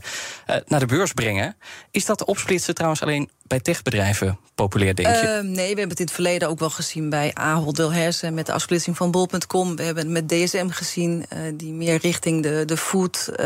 naar 0.65 0.79
de 0.79 0.85
beurs 0.85 1.13
brengen. 1.13 1.55
Is 1.91 2.05
dat 2.05 2.23
opsplitsen 2.23 2.73
trouwens 2.73 3.01
alleen 3.01 3.29
bij 3.47 3.59
techbedrijven 3.59 4.39
populair, 4.55 4.95
denk 4.95 5.15
je? 5.15 5.41
Uh, 5.43 5.49
nee, 5.49 5.55
we 5.55 5.79
hebben 5.79 5.89
het 5.89 5.99
in 5.99 6.05
het 6.05 6.13
verleden 6.13 6.49
ook 6.49 6.59
wel 6.59 6.69
gezien 6.69 7.09
bij 7.09 7.31
Ahold 7.33 7.75
Delhaize 7.75 8.31
met 8.31 8.45
de 8.45 8.51
afsplitsing 8.51 8.97
van 8.97 9.11
bol.com. 9.11 9.75
We 9.75 9.83
hebben 9.83 10.03
het 10.03 10.11
met 10.11 10.29
DSM 10.29 10.69
gezien, 10.69 11.25
uh, 11.33 11.39
die 11.53 11.73
meer 11.73 11.97
richting 11.97 12.43
de, 12.43 12.63
de 12.65 12.77
food, 12.77 13.29
uh, 13.31 13.37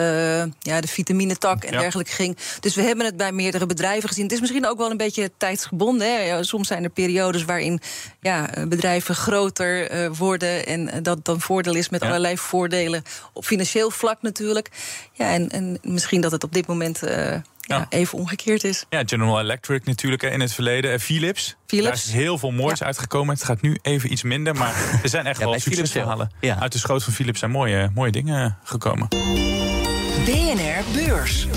ja, 0.59 0.81
de 0.81 0.87
vitaminetak 0.87 1.63
en 1.63 1.73
ja. 1.73 1.79
dergelijke 1.79 2.11
ging. 2.11 2.37
Dus 2.59 2.75
we 2.75 2.81
hebben 2.81 3.05
het 3.05 3.17
bij 3.17 3.31
meerdere 3.31 3.65
bedrijven 3.65 4.09
gezien. 4.09 4.23
Het 4.23 4.33
is 4.33 4.39
misschien 4.39 4.67
ook 4.67 4.77
wel 4.77 4.91
een 4.91 4.97
beetje 4.97 5.31
tijdsgebonden. 5.37 6.07
Hè? 6.07 6.43
Soms 6.43 6.67
zijn 6.67 6.83
er 6.83 6.89
periodes 6.89 7.45
waarin 7.45 7.79
ja, 8.21 8.49
bedrijven 8.67 9.15
groter 9.15 10.11
worden 10.15 10.65
en 10.65 11.03
dat 11.03 11.25
dan 11.25 11.41
voordeel 11.41 11.75
is 11.75 11.89
met 11.89 12.01
ja. 12.01 12.07
allerlei 12.07 12.37
voordelen 12.37 13.03
op 13.33 13.45
financieel 13.45 13.91
vlak 13.91 14.21
natuurlijk. 14.21 14.69
Ja, 15.13 15.33
en, 15.33 15.49
en 15.49 15.79
misschien 15.81 16.21
dat 16.21 16.31
het 16.31 16.43
op 16.43 16.53
dit 16.53 16.67
moment 16.67 17.01
ja, 17.69 17.85
even 17.89 18.17
omgekeerd 18.17 18.63
is. 18.63 18.85
Ja, 18.89 19.03
General 19.05 19.39
Electric 19.39 19.85
natuurlijk 19.85 20.23
in 20.23 20.39
het 20.39 20.53
verleden. 20.53 20.91
En 20.91 20.99
Philips. 20.99 21.55
Philips. 21.65 21.87
Daar 21.87 21.95
is 21.95 22.11
heel 22.11 22.37
veel 22.37 22.51
moois 22.51 22.79
ja. 22.79 22.85
uitgekomen. 22.85 23.33
Het 23.33 23.43
gaat 23.43 23.61
nu 23.61 23.77
even 23.81 24.11
iets 24.11 24.23
minder, 24.23 24.55
maar 24.55 24.73
er 25.03 25.09
zijn 25.09 25.25
echt 25.25 25.39
ja, 25.39 25.45
wel 25.45 25.59
succesverhalen. 25.59 26.31
Ja. 26.39 26.59
Uit 26.59 26.71
de 26.71 26.77
schoot 26.77 27.03
van 27.03 27.13
Philips 27.13 27.39
zijn 27.39 27.51
mooie, 27.51 27.91
mooie 27.93 28.11
dingen 28.11 28.57
gekomen. 28.63 29.07
BNR 30.25 30.83
Beurs. 30.93 31.47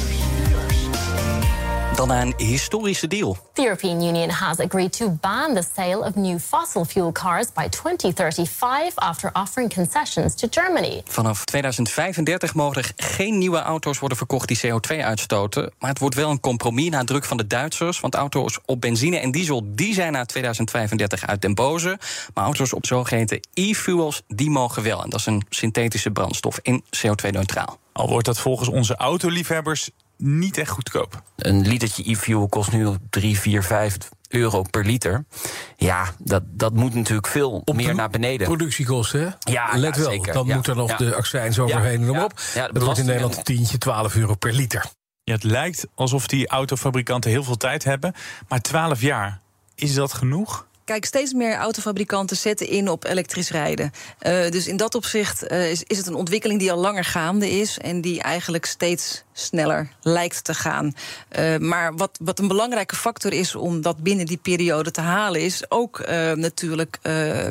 Dan 1.97 2.09
naar 2.09 2.23
een 2.23 2.35
historische 2.37 3.07
deal. 3.07 3.37
The 3.53 3.63
European 3.63 4.03
Union 4.03 4.29
has 4.29 4.59
agreed 4.59 4.97
to 4.97 5.19
ban 5.21 5.55
the 5.55 5.63
sale 5.75 5.99
of 5.99 6.15
new 6.15 6.39
fossil 6.39 6.85
fuel 6.85 7.13
cars 7.13 7.47
by 7.53 7.69
2035 7.69 8.97
after 8.97 9.31
offering 9.33 9.75
concessions 9.75 10.35
to 10.35 10.49
Germany. 10.51 11.03
Vanaf 11.05 11.45
2035 11.45 12.55
mogen 12.55 12.83
er 12.83 12.93
geen 12.97 13.39
nieuwe 13.39 13.59
auto's 13.59 13.99
worden 13.99 14.19
verkocht 14.19 14.49
die 14.49 14.59
CO2 14.67 14.97
uitstoten. 15.05 15.73
Maar 15.79 15.91
het 15.91 15.99
wordt 15.99 16.15
wel 16.15 16.31
een 16.31 16.41
compromis 16.41 16.91
na 16.91 17.05
druk 17.05 17.25
van 17.25 17.37
de 17.37 17.47
Duitsers. 17.47 18.01
Want 18.01 18.15
auto's 18.15 18.59
op 18.65 18.81
benzine 18.81 19.19
en 19.19 19.31
diesel 19.31 19.63
die 19.67 19.95
zijn 19.95 20.13
na 20.13 20.25
2035 20.25 21.27
uit 21.27 21.43
den 21.43 21.55
boze. 21.55 21.99
Maar 22.35 22.45
auto's 22.45 22.73
op 22.73 22.87
zogeheten 22.87 23.41
e-fuels 23.55 24.23
die 24.29 24.51
mogen 24.51 24.83
wel. 24.83 25.03
En 25.03 25.11
dat 25.11 25.21
is 25.21 25.27
een 25.27 25.47
synthetische 25.49 26.11
brandstof 26.11 26.59
in 26.63 26.85
CO2-neutraal. 26.85 27.79
Al 27.93 28.09
wordt 28.09 28.27
dat 28.27 28.39
volgens 28.39 28.69
onze 28.69 28.97
autoliefhebbers 28.97 29.91
niet 30.25 30.59
echt 30.59 30.71
goedkoop. 30.71 31.23
Een 31.37 31.67
litertje 31.69 32.11
e-fuel 32.11 32.49
kost 32.49 32.73
nu 32.73 32.89
3, 33.11 33.39
4, 33.39 33.63
5 33.63 33.97
euro 34.29 34.63
per 34.71 34.85
liter. 34.85 35.25
Ja, 35.77 36.05
dat, 36.19 36.43
dat 36.47 36.75
moet 36.75 36.95
natuurlijk 36.95 37.27
veel 37.27 37.63
meer 37.73 37.95
naar 37.95 38.11
beneden. 38.11 38.47
Productiekosten, 38.47 39.21
hè? 39.21 39.53
Ja, 39.53 39.69
Let 39.79 39.95
ja, 39.95 40.01
wel, 40.01 40.11
zeker. 40.11 40.33
dan 40.33 40.47
Ja, 40.47 40.55
moet 40.57 40.67
er 40.67 40.77
nog 40.77 40.91
ja. 40.91 40.97
de 40.97 41.15
accijns 41.15 41.59
overheen 41.59 42.01
en 42.15 42.31
ja, 42.55 42.69
dat 42.69 42.83
wordt 42.83 42.99
in 42.99 43.05
Nederland 43.07 43.33
en- 43.33 43.39
een 43.39 43.45
tientje, 43.45 43.79
12 43.79 44.15
euro 44.17 44.35
per 44.35 44.53
liter. 44.53 44.85
Ja, 45.25 45.33
het 45.35 45.45
lijkt 45.45 45.87
alsof 45.95 46.27
die 46.27 46.49
autofabrikanten 46.49 47.31
heel 47.31 47.45
veel 47.45 47.57
tijd 47.57 47.85
hebben. 47.85 48.13
Maar 48.49 48.61
12 48.61 49.01
jaar, 49.01 49.41
is 49.75 49.95
dat 49.95 50.13
genoeg? 50.13 50.67
Kijk, 50.85 51.05
steeds 51.05 51.33
meer 51.33 51.55
autofabrikanten 51.55 52.37
zetten 52.37 52.69
in 52.69 52.89
op 52.89 53.05
elektrisch 53.05 53.51
rijden. 53.51 53.93
Eh, 54.19 54.51
dus 54.51 54.67
in 54.67 54.77
dat 54.77 54.95
opzicht 54.95 55.47
eh, 55.47 55.71
is, 55.71 55.83
is 55.83 55.99
het 55.99 56.07
een 56.07 56.15
ontwikkeling 56.15 56.61
die 56.61 56.73
al 56.73 56.79
langer 56.79 57.05
gaande 57.05 57.51
is 57.51 57.79
en 57.79 58.01
die 58.01 58.23
eigenlijk 58.23 58.65
steeds 58.65 59.23
sneller 59.33 59.89
lijkt 60.01 60.45
te 60.45 60.55
gaan. 60.55 60.95
Eh, 61.29 61.57
maar 61.57 61.97
wat, 61.97 62.19
wat 62.23 62.39
een 62.39 62.49
belangrijke 62.49 62.97
factor 62.97 63.33
is 63.33 63.55
om 63.55 63.81
dat 63.81 64.03
binnen 64.03 64.27
die 64.27 64.37
periode 64.37 64.91
te 64.91 65.01
halen, 65.01 65.41
is 65.41 65.71
ook 65.71 66.07
natuurlijk 66.35 66.99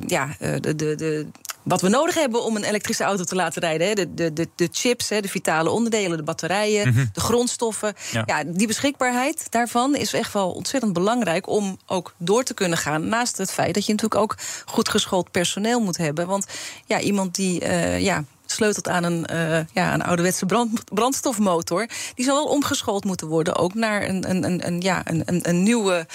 ja, 0.08 0.36
de, 0.40 0.76
de, 0.76 0.96
de, 0.96 1.28
wat 1.63 1.82
we 1.82 1.89
nodig 1.89 2.15
hebben 2.15 2.44
om 2.44 2.56
een 2.56 2.63
elektrische 2.63 3.03
auto 3.03 3.24
te 3.24 3.36
laten 3.36 3.62
rijden. 3.62 3.88
Hè. 3.88 3.94
De, 3.94 4.13
de, 4.13 4.34
de, 4.34 4.48
de 4.56 4.70
chips, 4.72 5.10
hè, 5.10 5.20
de 5.22 5.27
vitale 5.27 5.70
onderdelen, 5.70 6.18
de 6.18 6.24
batterijen, 6.24 6.88
Mhm. 6.88 7.06
de 7.13 7.20
grondstoffen. 7.20 7.94
Ja. 8.12 8.24
Ja. 8.25 8.44
die 8.48 8.68
beschikbaarheid 8.68 9.48
daarvan 9.50 9.96
is 9.96 10.13
echt 10.13 10.34
wel 10.34 10.51
ontzettend 10.51 10.94
belangrijk 10.94 11.48
om 11.50 11.77
ook 11.86 12.13
door 12.18 12.44
te 12.44 12.53
kunnen 12.53 12.77
gaan. 12.77 13.08
Naast 13.08 13.38
het 13.38 13.51
feit 13.51 13.74
dat 13.74 13.86
je 13.86 13.91
natuurlijk 13.91 14.22
ook 14.22 14.36
goed 14.65 14.89
geschoold 14.89 15.32
personeel 15.32 15.80
moet 15.82 15.98
hebben. 15.98 16.27
Want 16.27 16.46
ja, 16.86 17.00
iemand 17.00 17.36
die 17.36 17.60
eh, 17.60 18.00
ja, 18.00 18.24
sleutelt 18.46 18.88
aan 18.88 19.03
een, 19.03 19.25
eh, 19.25 19.60
ja, 19.74 19.94
een 19.94 20.01
ouderwetse 20.03 20.46
brand, 20.46 20.84
brandstofmotor, 20.94 21.88
die 22.15 22.25
zal 22.25 22.36
wel 22.36 22.53
omgeschoold 22.53 23.03
moeten 23.03 23.27
worden. 23.27 23.56
Ook 23.56 23.74
naar 23.74 24.08
een, 24.10 24.30
een, 24.30 24.44
een, 24.44 24.68
een, 24.68 24.82
ja, 24.82 25.01
een, 25.03 25.24
een, 25.25 25.50
een 25.50 25.63
nieuwe, 25.63 26.06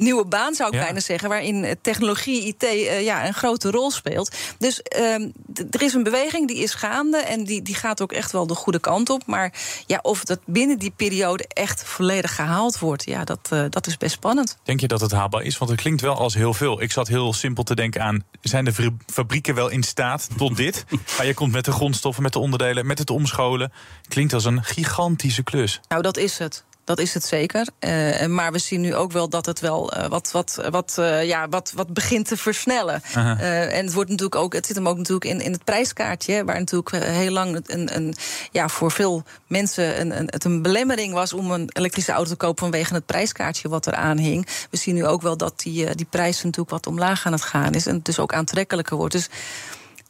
nieuwe 0.00 0.24
baan, 0.26 0.54
zou 0.54 0.68
ik 0.68 0.74
Ja. 0.74 0.82
bijna 0.84 1.00
zeggen. 1.00 1.28
Waarin 1.28 1.64
eh, 1.64 1.74
technologie, 1.82 2.42
IT 2.46 2.62
eh, 2.62 3.04
ja, 3.04 3.26
een 3.26 3.34
grote 3.34 3.70
rol 3.70 3.90
speelt. 3.90 4.36
Dus 4.58 4.82
ehm, 4.82 5.28
er 5.70 5.82
is 5.82 5.94
een 5.94 6.02
beweging 6.02 6.48
die 6.48 6.56
is 6.56 6.74
gaande. 6.74 7.18
En 7.18 7.44
die, 7.44 7.62
die 7.62 7.74
gaat 7.74 8.00
ook 8.02 8.12
echt 8.12 8.32
wel 8.32 8.46
de 8.46 8.54
goede 8.54 8.80
kant 8.80 9.10
op. 9.10 9.26
Maar 9.26 9.52
ja, 9.86 9.98
of 10.02 10.24
dat 10.24 10.38
binnen 10.46 10.78
die 10.78 10.92
periode 10.96 11.44
echt 11.48 11.84
volledig 11.84 12.34
gehaald 12.34 12.78
wordt, 12.78 13.04
ja, 13.04 13.24
dat, 13.24 13.38
eh, 13.50 13.64
dat 13.68 13.86
is 13.86 13.96
best 13.96 14.12
spannend. 14.12 14.56
Denk 14.64 14.80
je 14.80 14.88
dat 14.88 15.00
het 15.00 15.10
haalbaar 15.12 15.42
is? 15.42 15.58
Want 15.58 15.70
het 15.70 15.80
klinkt 15.80 16.00
wel 16.00 16.16
als 16.16 16.34
heel 16.34 16.54
veel. 16.54 16.82
Ik 16.82 16.92
zat 16.92 17.08
heel 17.08 17.32
simpel 17.32 17.62
te 17.62 17.74
denken 17.74 18.02
aan... 18.02 18.24
zijn 18.40 18.64
de 18.64 18.72
fabri- 18.72 18.96
fabrieken 19.06 19.54
wel 19.54 19.68
in 19.68 19.82
staat 19.82 20.28
tot 20.36 20.56
dit? 20.56 20.84
maar 21.16 21.26
je 21.26 21.34
komt 21.34 21.52
met 21.52 21.64
de 21.64 21.72
grondstoffen, 21.72 22.22
met 22.22 22.32
de 22.32 22.38
onderdelen, 22.38 22.86
met 22.86 22.98
het 22.98 23.10
omscholen. 23.10 23.72
Klinkt 24.08 24.32
als 24.32 24.44
een 24.44 24.64
gigantische 24.64 25.42
klus. 25.42 25.80
Nou, 25.88 26.02
dat 26.02 26.16
is 26.16 26.38
het. 26.38 26.64
Dat 26.84 26.98
is 26.98 27.14
het 27.14 27.24
zeker. 27.24 27.66
Eh, 27.78 28.26
maar 28.26 28.52
we 28.52 28.58
zien 28.58 28.80
nu 28.80 28.94
ook 28.94 29.12
wel 29.12 29.28
dat 29.28 29.46
het 29.46 29.60
wel 29.60 29.92
eh, 29.92 30.08
wat, 30.08 30.30
wat, 30.30 30.60
wat, 30.70 30.96
eh, 30.98 31.24
ja, 31.24 31.48
wat, 31.48 31.72
wat 31.74 31.92
begint 31.92 32.28
te 32.28 32.36
versnellen. 32.36 33.02
En 33.12 33.84
het, 33.84 33.92
wordt 33.92 34.10
natuurlijk 34.10 34.40
ook, 34.40 34.52
het 34.52 34.66
zit 34.66 34.76
hem 34.76 34.88
ook 34.88 34.96
natuurlijk 34.96 35.24
in, 35.24 35.40
in 35.40 35.52
het 35.52 35.64
prijskaartje. 35.64 36.44
Waar 36.44 36.58
natuurlijk 36.58 37.04
heel 37.04 37.32
lang 37.32 37.60
een, 37.66 37.96
een, 37.96 38.14
ja, 38.50 38.68
voor 38.68 38.90
veel 38.90 39.22
mensen 39.46 40.00
een, 40.00 40.18
een, 40.18 40.26
het 40.30 40.44
een 40.44 40.62
belemmering 40.62 41.12
was 41.12 41.32
om 41.32 41.50
een 41.50 41.70
elektrische 41.72 42.12
auto 42.12 42.30
te 42.30 42.36
kopen 42.36 42.58
vanwege 42.58 42.94
het 42.94 43.06
prijskaartje 43.06 43.68
wat 43.68 43.86
eraan 43.86 44.18
hing. 44.18 44.46
We 44.70 44.76
zien 44.76 44.94
nu 44.94 45.06
ook 45.06 45.22
wel 45.22 45.36
dat 45.36 45.60
die, 45.60 45.94
die 45.94 46.06
prijs 46.10 46.42
natuurlijk 46.42 46.70
wat 46.70 46.86
omlaag 46.86 47.26
aan 47.26 47.32
het 47.32 47.42
gaan 47.42 47.72
is. 47.72 47.86
En 47.86 47.94
het 47.94 48.04
dus 48.04 48.18
ook 48.18 48.32
aantrekkelijker 48.32 48.96
wordt. 48.96 49.12
Dus 49.12 49.28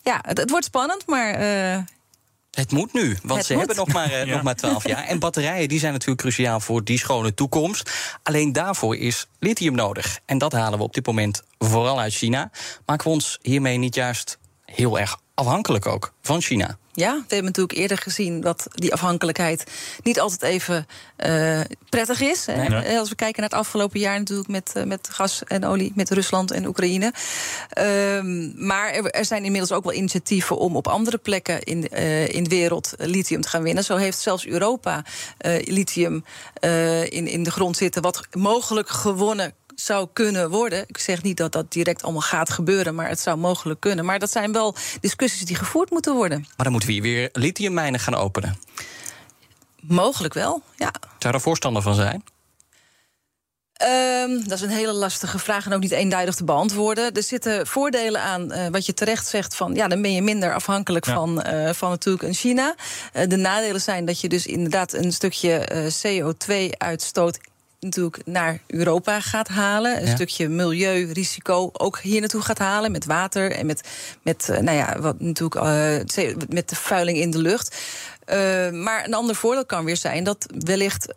ja, 0.02 0.18
het, 0.22 0.38
het 0.38 0.50
wordt 0.50 0.66
spannend, 0.66 1.06
maar. 1.06 1.38
Het 2.50 2.72
moet 2.72 2.92
nu, 2.92 3.18
want 3.22 3.38
Het 3.38 3.46
ze 3.46 3.52
moet. 3.54 3.66
hebben 3.66 3.84
nog 3.86 3.94
maar, 3.94 4.10
eh, 4.12 4.24
Ja. 4.26 4.32
nog 4.34 4.42
maar 4.42 4.54
12 4.54 4.86
jaar. 4.88 5.04
En 5.04 5.18
batterijen 5.18 5.68
die 5.68 5.78
zijn 5.78 5.92
natuurlijk 5.92 6.20
cruciaal 6.20 6.60
voor 6.60 6.84
die 6.84 6.98
schone 6.98 7.34
toekomst. 7.34 7.90
Alleen 8.22 8.52
daarvoor 8.52 8.96
is 8.96 9.26
lithium 9.38 9.74
nodig. 9.74 10.18
En 10.26 10.38
dat 10.38 10.52
halen 10.52 10.78
we 10.78 10.84
op 10.84 10.94
dit 10.94 11.06
moment 11.06 11.42
vooral 11.58 12.00
uit 12.00 12.14
China. 12.14 12.50
Maken 12.86 13.06
we 13.06 13.12
ons 13.12 13.38
hiermee 13.42 13.76
niet 13.78 13.94
juist 13.94 14.38
heel 14.64 14.98
erg 14.98 15.18
afhankelijk 15.40 15.86
ook 15.86 16.12
van 16.22 16.40
China? 16.40 16.78
Ja, 16.92 17.12
we 17.12 17.34
hebben 17.34 17.44
natuurlijk 17.44 17.78
eerder 17.78 17.98
gezien 17.98 18.40
dat 18.40 18.66
die 18.70 18.92
afhankelijkheid 18.92 19.64
niet 20.02 20.20
altijd 20.20 20.42
even 20.42 20.86
eh, 21.16 21.60
prettig 21.88 22.20
is. 22.20 22.46
Nee. 22.46 22.68
Eh, 22.68 22.98
Als 22.98 23.08
we 23.08 23.14
kijken 23.14 23.40
naar 23.40 23.50
het 23.50 23.58
afgelopen 23.58 24.00
jaar 24.00 24.18
natuurlijk 24.18 24.48
met, 24.48 24.72
eh, 24.74 24.84
met 24.84 25.08
gas 25.12 25.44
en 25.44 25.64
olie, 25.64 25.92
met 25.94 26.10
Rusland 26.10 26.50
en 26.50 26.66
Oekraïne. 26.66 27.12
Ehm, 27.68 28.66
maar 28.66 28.92
er, 28.92 29.10
er 29.10 29.24
zijn 29.24 29.44
inmiddels 29.44 29.72
ook 29.72 29.84
wel 29.84 29.92
initiatieven 29.92 30.58
om 30.58 30.76
op 30.76 30.88
andere 30.88 31.18
plekken 31.18 31.62
in, 31.62 31.88
in 32.28 32.44
de 32.44 32.50
wereld 32.50 32.94
lithium 32.96 33.40
te 33.40 33.48
gaan 33.48 33.62
winnen. 33.62 33.84
Zo 33.84 33.96
heeft 33.96 34.18
zelfs 34.18 34.46
Europa 34.46 35.04
lithium 35.64 36.24
in, 37.08 37.26
in 37.26 37.42
de 37.42 37.50
grond 37.50 37.76
zitten, 37.76 38.02
wat 38.02 38.26
mogelijk 38.30 38.88
gewonnen 38.88 39.54
zou 39.84 40.08
kunnen 40.12 40.50
worden. 40.50 40.84
Ik 40.86 40.98
zeg 40.98 41.22
niet 41.22 41.36
dat 41.36 41.52
dat 41.52 41.72
direct 41.72 42.02
allemaal 42.02 42.20
gaat 42.20 42.50
gebeuren, 42.50 42.94
maar 42.94 43.08
het 43.08 43.20
zou 43.20 43.36
mogelijk 43.36 43.80
kunnen. 43.80 44.04
Maar 44.04 44.18
dat 44.18 44.30
zijn 44.30 44.52
wel 44.52 44.74
discussies 45.00 45.44
die 45.44 45.56
gevoerd 45.56 45.90
moeten 45.90 46.14
worden. 46.14 46.38
Maar 46.40 46.52
dan 46.56 46.70
moeten 46.70 46.88
we 46.88 46.94
hier 46.94 47.02
weer 47.04 47.28
lithiummijnen 47.32 48.00
gaan 48.00 48.14
openen. 48.14 48.58
Mogelijk 49.80 50.34
wel, 50.34 50.62
ja. 50.76 50.92
Zou 51.18 51.32
daar 51.32 51.40
voorstander 51.40 51.82
van 51.82 51.94
zijn? 51.94 52.24
Ehm, 53.72 54.42
dat 54.42 54.52
is 54.52 54.60
een 54.60 54.68
hele 54.70 54.92
lastige 54.92 55.38
vraag 55.38 55.66
en 55.66 55.72
ook 55.72 55.80
niet 55.80 55.90
eenduidig 55.90 56.34
te 56.34 56.44
beantwoorden. 56.44 57.12
Er 57.12 57.22
zitten 57.22 57.66
voordelen 57.66 58.20
aan, 58.20 58.52
eh, 58.52 58.66
wat 58.70 58.86
je 58.86 58.94
terecht 58.94 59.26
zegt, 59.26 59.54
van 59.54 59.74
ja, 59.74 59.88
dan 59.88 60.02
ben 60.02 60.12
je 60.12 60.22
minder 60.22 60.54
afhankelijk 60.54 61.06
Ja. 61.06 61.14
van, 61.14 61.42
eh, 61.42 61.72
van 61.72 61.90
natuurlijk 61.90 62.24
een 62.24 62.34
China. 62.34 62.74
Eh, 63.12 63.28
de 63.28 63.36
nadelen 63.36 63.80
zijn 63.80 64.04
dat 64.04 64.20
je 64.20 64.28
dus 64.28 64.46
inderdaad 64.46 64.92
een 64.92 65.12
stukje 65.12 65.52
eh, 65.58 65.86
CO2-uitstoot 65.90 67.38
natuurlijk 67.80 68.26
naar 68.26 68.60
Europa 68.66 69.20
gaat 69.20 69.48
halen. 69.48 69.96
Een 70.00 70.06
Ja. 70.06 70.14
stukje 70.14 70.48
milieurisico 70.48 71.70
ook 71.72 71.98
hier 72.00 72.20
naartoe 72.20 72.40
gaat 72.42 72.58
halen 72.58 72.92
met 72.92 73.04
water 73.04 73.52
en 73.52 73.66
met, 73.66 73.88
met 74.22 74.48
eh, 74.48 74.58
nou 74.58 74.76
ja, 74.76 75.00
wat 75.00 75.20
natuurlijk 75.20 75.54
eh, 75.54 76.34
met 76.48 76.68
de 76.68 76.76
vuiling 76.76 77.18
in 77.18 77.30
de 77.30 77.38
lucht. 77.38 77.76
Eh, 78.24 78.70
maar 78.70 79.04
een 79.04 79.14
ander 79.14 79.34
voordeel 79.34 79.66
kan 79.66 79.84
weer 79.84 79.96
zijn 79.96 80.24
dat 80.24 80.46
wellicht 80.58 81.12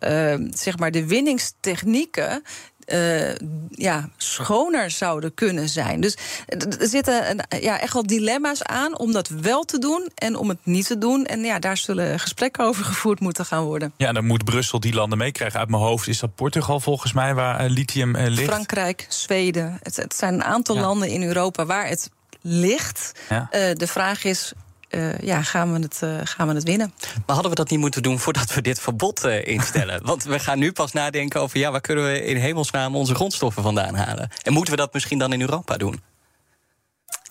zeg 0.50 0.78
maar 0.78 0.90
de 0.90 1.06
winningstechnieken. 1.06 2.42
Eh, 2.86 3.34
ja, 3.70 4.08
schoner 4.16 4.90
zouden 4.90 5.34
kunnen 5.34 5.68
zijn. 5.68 6.00
Dus 6.00 6.16
er 6.46 6.88
zitten 6.88 7.46
ja, 7.60 7.80
echt 7.80 7.92
wel 7.92 8.06
dilemma's 8.06 8.62
aan 8.62 8.98
om 8.98 9.12
dat 9.12 9.28
wel 9.28 9.64
te 9.64 9.78
doen 9.78 10.08
en 10.14 10.36
om 10.36 10.48
het 10.48 10.58
niet 10.62 10.86
te 10.86 10.98
doen. 10.98 11.24
En 11.26 11.40
ja, 11.40 11.58
daar 11.58 11.76
zullen 11.76 12.20
gesprekken 12.20 12.64
over 12.68 12.84
gevoerd 12.84 13.20
moeten 13.20 13.44
gaan 13.44 13.64
worden. 13.64 13.92
Ja, 13.96 14.12
dan 14.12 14.24
moet 14.24 14.44
Brussel 14.44 14.80
die 14.80 14.94
landen 14.94 15.18
meekrijgen. 15.18 15.58
Uit 15.60 15.68
mijn 15.68 15.82
hoofd 15.82 16.08
is 16.08 16.18
dat 16.18 16.34
Portugal 16.34 16.80
volgens 16.80 17.12
mij 17.12 17.34
waar 17.34 17.60
eh, 17.60 17.70
lithium 17.70 18.14
eh, 18.16 18.26
ligt. 18.28 18.50
Frankrijk, 18.50 19.06
Zweden. 19.08 19.78
Het, 19.82 19.96
het 19.96 20.16
zijn 20.16 20.34
een 20.34 20.44
aantal 20.44 20.74
Ja. 20.74 20.80
landen 20.80 21.08
in 21.08 21.22
Europa 21.22 21.66
waar 21.66 21.88
het 21.88 22.10
ligt. 22.40 23.12
Ja. 23.28 23.48
De 23.74 23.86
vraag 23.86 24.24
is. 24.24 24.52
Eh, 24.94 25.18
ja, 25.18 25.42
gaan 25.42 25.72
we, 25.72 25.80
het, 25.80 26.00
eh, 26.02 26.10
gaan 26.24 26.48
we 26.48 26.54
het 26.54 26.62
winnen? 26.62 26.94
Maar 27.26 27.34
hadden 27.34 27.50
we 27.50 27.56
dat 27.56 27.70
niet 27.70 27.80
moeten 27.80 28.02
doen 28.02 28.18
voordat 28.18 28.54
we 28.54 28.62
dit 28.62 28.80
verbod 28.80 29.24
eh, 29.24 29.46
instellen? 29.46 30.04
Want 30.06 30.24
we 30.24 30.38
gaan 30.38 30.58
nu 30.58 30.72
pas 30.72 30.92
nadenken 30.92 31.40
over... 31.40 31.58
ja, 31.58 31.70
waar 31.70 31.80
kunnen 31.80 32.04
we 32.04 32.24
in 32.24 32.36
hemelsnaam 32.36 32.96
onze 32.96 33.14
grondstoffen 33.14 33.62
vandaan 33.62 33.94
halen? 33.94 34.30
En 34.42 34.52
moeten 34.52 34.74
we 34.74 34.80
dat 34.80 34.92
misschien 34.92 35.18
dan 35.18 35.32
in 35.32 35.40
Europa 35.40 35.76
doen? 35.76 36.02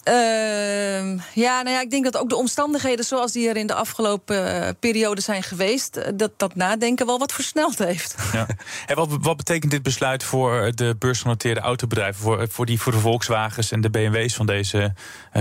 Ehm, 0.03 1.17
ja, 1.33 1.61
nou 1.61 1.69
ja, 1.69 1.81
ik 1.81 1.91
denk 1.91 2.03
dat 2.03 2.17
ook 2.17 2.29
de 2.29 2.35
omstandigheden 2.35 3.05
zoals 3.05 3.31
die 3.31 3.49
er 3.49 3.57
in 3.57 3.67
de 3.67 3.73
afgelopen 3.73 4.75
periode 4.79 5.21
zijn 5.21 5.43
geweest, 5.43 6.17
dat 6.17 6.31
dat 6.37 6.55
nadenken 6.55 7.05
wel 7.05 7.19
wat 7.19 7.33
versneld 7.33 7.77
heeft. 7.77 8.15
Ja. 8.33 8.47
En 8.85 8.95
wat, 8.95 9.07
wat 9.21 9.37
betekent 9.37 9.71
dit 9.71 9.83
besluit 9.83 10.23
voor 10.23 10.71
de 10.75 10.95
beursgenoteerde 10.99 11.59
autobedrijven? 11.59 12.21
Voor, 12.21 12.47
voor, 12.49 12.65
die, 12.65 12.81
voor 12.81 12.91
de 12.91 12.99
Volkswagens 12.99 13.71
en 13.71 13.81
de 13.81 13.89
BMW's 13.89 14.35
van 14.35 14.45
deze 14.45 14.93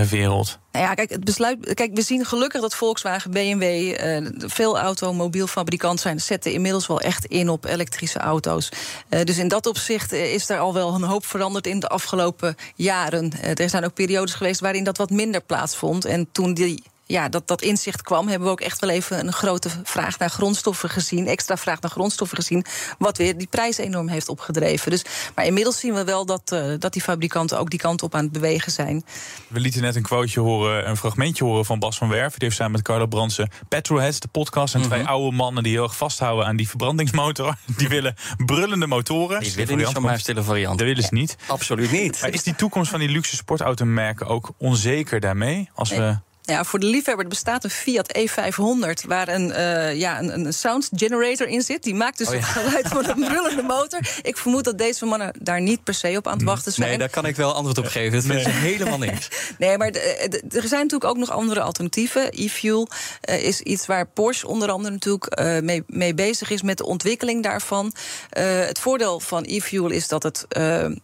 wereld? 0.09 0.59
Nou 0.73 0.85
ja, 0.85 0.93
kijk, 0.93 1.09
het 1.09 1.23
besluit. 1.23 1.73
Kijk, 1.73 1.91
we 1.93 2.01
zien 2.01 2.25
gelukkig 2.25 2.61
dat 2.61 2.75
Volkswagen, 2.75 3.31
BMW, 3.31 3.63
eh, 3.91 4.25
veel 4.37 4.79
automobielfabrikanten 4.79 5.99
zijn, 5.99 6.21
zetten 6.21 6.51
inmiddels 6.51 6.87
wel 6.87 7.01
echt 7.01 7.25
in 7.25 7.49
op 7.49 7.65
elektrische 7.65 8.19
auto's. 8.19 8.69
Eh, 9.09 9.23
dus 9.23 9.37
in 9.37 9.47
dat 9.47 9.65
opzicht 9.65 10.11
eh, 10.11 10.33
is 10.33 10.49
er 10.49 10.59
al 10.59 10.73
wel 10.73 10.93
een 10.93 11.03
hoop 11.03 11.25
veranderd 11.25 11.67
in 11.67 11.79
de 11.79 11.87
afgelopen 11.87 12.55
jaren. 12.75 13.31
Er 13.55 13.69
zijn 13.69 13.85
ook 13.85 13.93
periodes 13.93 14.33
geweest 14.33 14.59
waarin 14.59 14.83
dat 14.83 14.97
wat 14.97 15.09
minder 15.09 15.41
plaatsvond. 15.41 16.05
En 16.05 16.27
toen 16.31 16.53
die 16.53 16.83
ja, 17.13 17.29
dat, 17.29 17.47
dat 17.47 17.61
inzicht 17.61 18.01
kwam, 18.01 18.27
hebben 18.27 18.47
we 18.47 18.53
ook 18.53 18.61
echt 18.61 18.79
wel 18.79 18.89
even 18.89 19.27
een 19.27 19.33
grote 19.33 19.69
vraag 19.83 20.19
naar 20.19 20.29
grondstoffen 20.29 20.89
gezien. 20.89 21.27
Extra 21.27 21.57
vraag 21.57 21.81
naar 21.81 21.91
grondstoffen 21.91 22.37
gezien. 22.37 22.65
Wat 22.97 23.17
weer 23.17 23.37
die 23.37 23.47
prijs 23.47 23.77
enorm 23.77 24.07
heeft 24.07 24.29
opgedreven. 24.29 24.91
Dus, 24.91 25.05
maar 25.35 25.45
inmiddels 25.45 25.79
zien 25.79 25.93
we 25.93 26.03
wel 26.03 26.25
dat, 26.25 26.51
uh, 26.53 26.73
dat 26.79 26.93
die 26.93 27.01
fabrikanten 27.01 27.59
ook 27.59 27.69
die 27.69 27.79
kant 27.79 28.03
op 28.03 28.15
aan 28.15 28.23
het 28.23 28.31
bewegen 28.31 28.71
zijn. 28.71 29.03
We 29.47 29.59
lieten 29.59 29.81
net 29.81 29.95
een 29.95 30.01
quoteje 30.01 30.39
horen, 30.39 30.89
een 30.89 30.97
fragmentje 30.97 31.43
horen 31.43 31.65
van 31.65 31.79
Bas 31.79 31.97
van 31.97 32.09
Werven. 32.09 32.39
Die 32.39 32.47
heeft 32.47 32.55
samen 32.55 32.71
met 32.71 32.81
Carlo 32.81 33.05
Bransen 33.05 33.49
Petrolheads, 33.67 34.19
de 34.19 34.27
podcast. 34.27 34.73
En 34.73 34.79
mm 34.79 34.85
-hmm. 34.85 34.95
twee 34.95 35.07
oude 35.07 35.35
mannen 35.35 35.63
die 35.63 35.71
heel 35.71 35.83
erg 35.83 35.97
vasthouden 35.97 36.45
aan 36.45 36.55
die 36.55 36.67
verbrandingsmotor. 36.67 37.55
Die 37.77 37.87
willen 37.87 38.15
brullende 38.45 38.87
motoren. 38.87 39.39
Die 39.39 39.53
willen 39.53 39.77
niet 39.77 39.87
zomaar 39.87 40.19
stille 40.19 40.43
variant. 40.43 40.77
Dat 40.77 40.87
willen 40.87 41.03
ze 41.03 41.13
niet. 41.13 41.35
Absoluut 41.47 41.91
niet. 41.91 42.21
Maar 42.21 42.29
is 42.29 42.43
die 42.43 42.55
toekomst 42.55 42.89
van 42.89 42.99
die 42.99 43.09
luxe 43.09 43.35
sportautomerken 43.35 44.27
ook 44.27 44.51
onzeker 44.57 45.19
daarmee? 45.19 45.69
Als 45.73 45.89
nee. 45.89 45.99
we 45.99 46.17
ja, 46.45 46.63
voor 46.63 46.79
de 46.79 46.85
liefhebber 46.85 47.27
bestaat 47.27 47.63
een 47.63 47.69
Fiat 47.69 48.17
E500 48.17 49.07
waar 49.07 49.27
een, 49.27 49.49
uh, 49.49 49.95
ja, 49.95 50.19
een, 50.19 50.45
een 50.45 50.53
sound 50.53 50.89
generator 50.95 51.47
in 51.47 51.61
zit. 51.61 51.83
Die 51.83 51.95
maakt 51.95 52.17
dus 52.17 52.27
oh, 52.27 52.33
ja. 52.33 52.39
het 52.39 52.47
geluid 52.47 52.87
van 52.87 53.09
een 53.09 53.27
brullende 53.29 53.61
motor. 53.61 53.99
Ik 54.21 54.37
vermoed 54.37 54.63
dat 54.63 54.77
deze 54.77 55.05
mannen 55.05 55.33
daar 55.39 55.61
niet 55.61 55.83
per 55.83 55.93
se 55.93 56.17
op 56.17 56.27
aan 56.27 56.37
het 56.37 56.43
wachten 56.43 56.71
zijn. 56.71 56.89
Nee, 56.89 56.97
daar 56.97 57.09
kan 57.09 57.25
ik 57.25 57.35
wel 57.35 57.53
antwoord 57.53 57.77
op 57.77 57.85
geven. 57.85 58.17
Dat 58.17 58.25
nee. 58.25 58.39
is 58.39 58.45
helemaal 58.45 58.97
niks. 58.97 59.27
Nee, 59.57 59.77
maar 59.77 59.89
er 59.89 60.67
zijn 60.67 60.81
natuurlijk 60.81 61.03
ook 61.03 61.17
nog 61.17 61.29
andere 61.29 61.61
alternatieven. 61.61 62.31
E-fuel 62.31 62.87
uh, 63.29 63.43
is 63.43 63.61
iets 63.61 63.85
waar 63.85 64.07
Porsche 64.07 64.47
onder 64.47 64.69
andere 64.69 64.93
natuurlijk 64.93 65.39
uh, 65.39 65.59
mee, 65.59 65.83
mee, 65.87 66.13
bezig 66.13 66.49
is 66.49 66.61
met 66.61 66.77
de 66.77 66.85
ontwikkeling 66.85 67.43
daarvan. 67.43 67.93
het 68.29 68.79
voordeel 68.79 69.19
van 69.19 69.43
e-fuel 69.43 69.89
is 69.89 70.07
dat 70.07 70.23
het 70.23 70.45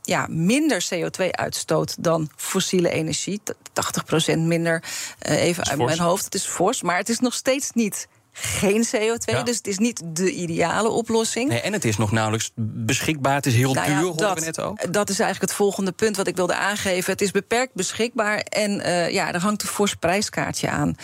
ja, 0.02 0.28
minder 0.30 0.86
CO2 0.94 1.30
uitstoot 1.32 1.96
dan 2.00 2.30
fossiele 2.36 2.90
energie. 2.90 3.42
80% 4.34 4.38
minder. 4.38 4.84
Uh, 5.30 5.44
even 5.44 5.66
uit 5.66 5.78
mijn 5.78 6.00
hoofd. 6.00 6.26
Het 6.26 6.34
is 6.34 6.46
fors, 6.46 6.82
maar 6.82 6.98
het 6.98 7.10
is 7.10 7.20
nog 7.20 7.34
steeds 7.34 7.72
niet 7.72 8.08
geen 8.32 8.86
CO2. 8.86 9.34
Ja. 9.34 9.44
Dus 9.44 9.58
het 9.58 9.68
is 9.68 9.78
niet 9.78 10.02
de 10.06 10.32
ideale 10.32 10.90
oplossing. 10.90 11.50
Nee, 11.50 11.62
en 11.62 11.74
het 11.74 11.86
is 11.86 11.98
nog 11.98 12.12
nauwelijks 12.12 12.52
beschikbaar. 12.56 13.36
Het 13.36 13.46
is 13.46 13.56
heel 13.56 13.74
nou 13.74 13.90
ja, 13.90 14.00
duur, 14.00 14.10
horen 14.10 14.36
we 14.36 14.42
net 14.42 14.62
ook. 14.62 14.94
Dat 14.94 15.10
is 15.10 15.20
eigenlijk 15.20 15.52
het 15.52 15.62
volgende 15.62 15.92
punt 15.92 16.16
wat 16.18 16.28
ik 16.28 16.36
wilde 16.36 16.56
aangeven. 16.56 17.12
Het 17.12 17.22
is 17.22 17.32
beperkt 17.32 17.74
beschikbaar 17.74 18.38
en 18.38 18.72
uh, 18.72 19.10
ja, 19.10 19.34
er 19.34 19.42
hangt 19.42 19.62
een 19.62 19.68
fors 19.68 19.96
prijskaartje 19.96 20.70
aan. 20.70 20.96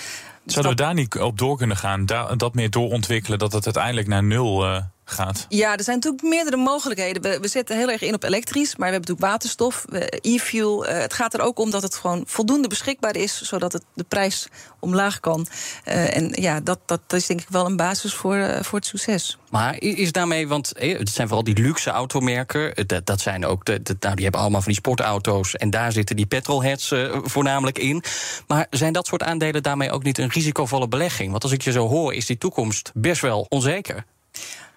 Zouden 0.46 0.76
we 0.76 0.82
daar 0.82 0.94
niet 0.94 1.20
op 1.20 1.38
door 1.38 1.58
kunnen 1.58 1.78
gaan? 1.78 2.06
Da 2.06 2.36
dat 2.36 2.54
meer 2.54 2.70
doorontwikkelen, 2.70 3.40
dat 3.40 3.54
het 3.54 3.66
uiteindelijk 3.66 4.08
naar 4.08 4.24
nul 4.24 4.66
uh, 4.66 4.82
gaat? 5.06 5.46
Ja, 5.50 5.78
er 5.78 5.84
zijn 5.84 5.96
natuurlijk 5.96 6.24
meerdere 6.24 6.58
mogelijkheden. 6.58 7.22
We, 7.22 7.40
we 7.40 7.48
zetten 7.48 7.78
heel 7.78 7.90
erg 7.90 8.02
in 8.02 8.14
op 8.14 8.24
elektrisch, 8.24 8.76
maar 8.76 8.88
we 8.88 8.94
hebben 8.94 9.10
natuurlijk 9.10 9.32
waterstof, 9.32 9.86
e-fuel. 10.22 10.90
Uh, 10.90 10.98
het 10.98 11.14
gaat 11.14 11.34
er 11.34 11.42
ook 11.42 11.60
om 11.60 11.72
dat 11.72 11.82
het 11.82 11.96
gewoon 11.96 12.24
voldoende 12.28 12.68
beschikbaar 12.68 13.16
is, 13.16 13.42
zodat 13.42 13.74
het 13.74 13.84
de 13.94 14.04
prijs 14.04 14.48
omlaag 14.80 15.20
kan. 15.20 15.48
Uh, 15.88 16.18
en 16.18 16.30
ja, 16.32 16.60
dat, 16.60 16.80
dat 16.86 17.02
is 17.08 17.26
denk 17.26 17.42
ik 17.42 17.50
wel 17.50 17.66
een 17.66 17.76
basis 17.76 18.14
voor, 18.14 18.36
uh, 18.36 18.62
voor 18.62 18.80
het 18.80 18.88
succes. 18.88 19.38
Maar 19.50 19.82
is 19.82 20.12
daarmee, 20.12 20.48
want 20.48 20.72
het 20.78 21.10
zijn 21.10 21.28
vooral 21.28 21.44
die 21.44 21.62
luxe 21.62 21.90
automerken. 21.90 22.88
Dat, 22.88 23.06
dat 23.06 23.22
zijn 23.22 23.46
ook, 23.46 23.66
de, 23.66 23.82
de, 23.82 23.96
nou, 24.00 24.16
die 24.16 24.24
hebben 24.24 24.42
allemaal 24.42 24.62
van 24.62 24.72
die 24.72 24.80
sportauto's. 24.80 25.56
En 25.56 25.70
daar 25.70 25.92
zitten 25.92 26.16
die 26.16 26.26
petrolheads 26.26 26.92
uh, 26.92 27.18
voornamelijk 27.24 27.78
in. 27.78 28.04
Maar 28.48 28.68
zijn 28.70 28.94
dat 28.94 29.08
soort 29.08 29.24
aandelen 29.24 29.64
daarmee 29.64 29.92
ook 29.92 30.04
niet 30.04 30.18
een 30.18 30.30
risicovolle 30.30 30.88
belegging? 30.88 31.32
Want 31.32 31.44
als 31.44 31.52
ik 31.52 31.62
je 31.62 31.72
zo 31.72 31.88
hoor, 31.88 32.14
is 32.14 32.26
die 32.26 32.38
toekomst 32.38 32.92
best 32.94 33.22
wel 33.22 33.46
onzeker. 33.50 34.06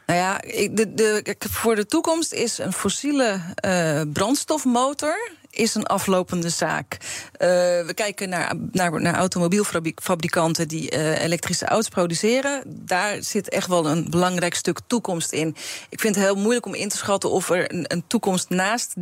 Nou 0.09 0.21
ja, 0.21 0.39
de, 0.71 0.95
de, 0.95 1.37
voor 1.51 1.75
de 1.77 1.87
toekomst 1.87 2.33
is 2.33 2.59
een 2.59 2.73
fossiele 2.73 3.41
uh, 3.65 4.01
brandstofmotor 4.13 5.31
is 5.51 5.75
een 5.75 5.87
aflopende 5.87 6.49
zaak. 6.49 6.93
Uh, 6.93 7.49
we 7.87 7.93
kijken 7.95 8.29
naar, 8.29 8.55
naar, 8.73 9.01
naar 9.01 9.15
automobielfabrikanten 9.15 10.69
die 10.69 10.93
uh, 10.93 11.23
elektrische 11.23 11.67
auto's 11.67 11.89
produceren. 11.89 12.63
Daar 12.67 13.23
zit 13.23 13.49
echt 13.49 13.67
wel 13.67 13.87
een 13.87 14.11
belangrijk 14.11 14.55
stuk 14.55 14.79
toekomst 14.87 15.33
in. 15.33 15.57
Ik 15.89 16.01
vind 16.01 16.15
het 16.15 16.25
heel 16.25 16.37
moeilijk 16.37 16.67
om 16.67 16.75
in 16.75 16.89
te 16.89 16.97
schatten 16.97 17.31
of 17.31 17.51
er 17.51 17.73
een, 17.73 17.85
een 17.87 18.05
toekomst 18.07 18.49
naast 18.49 18.95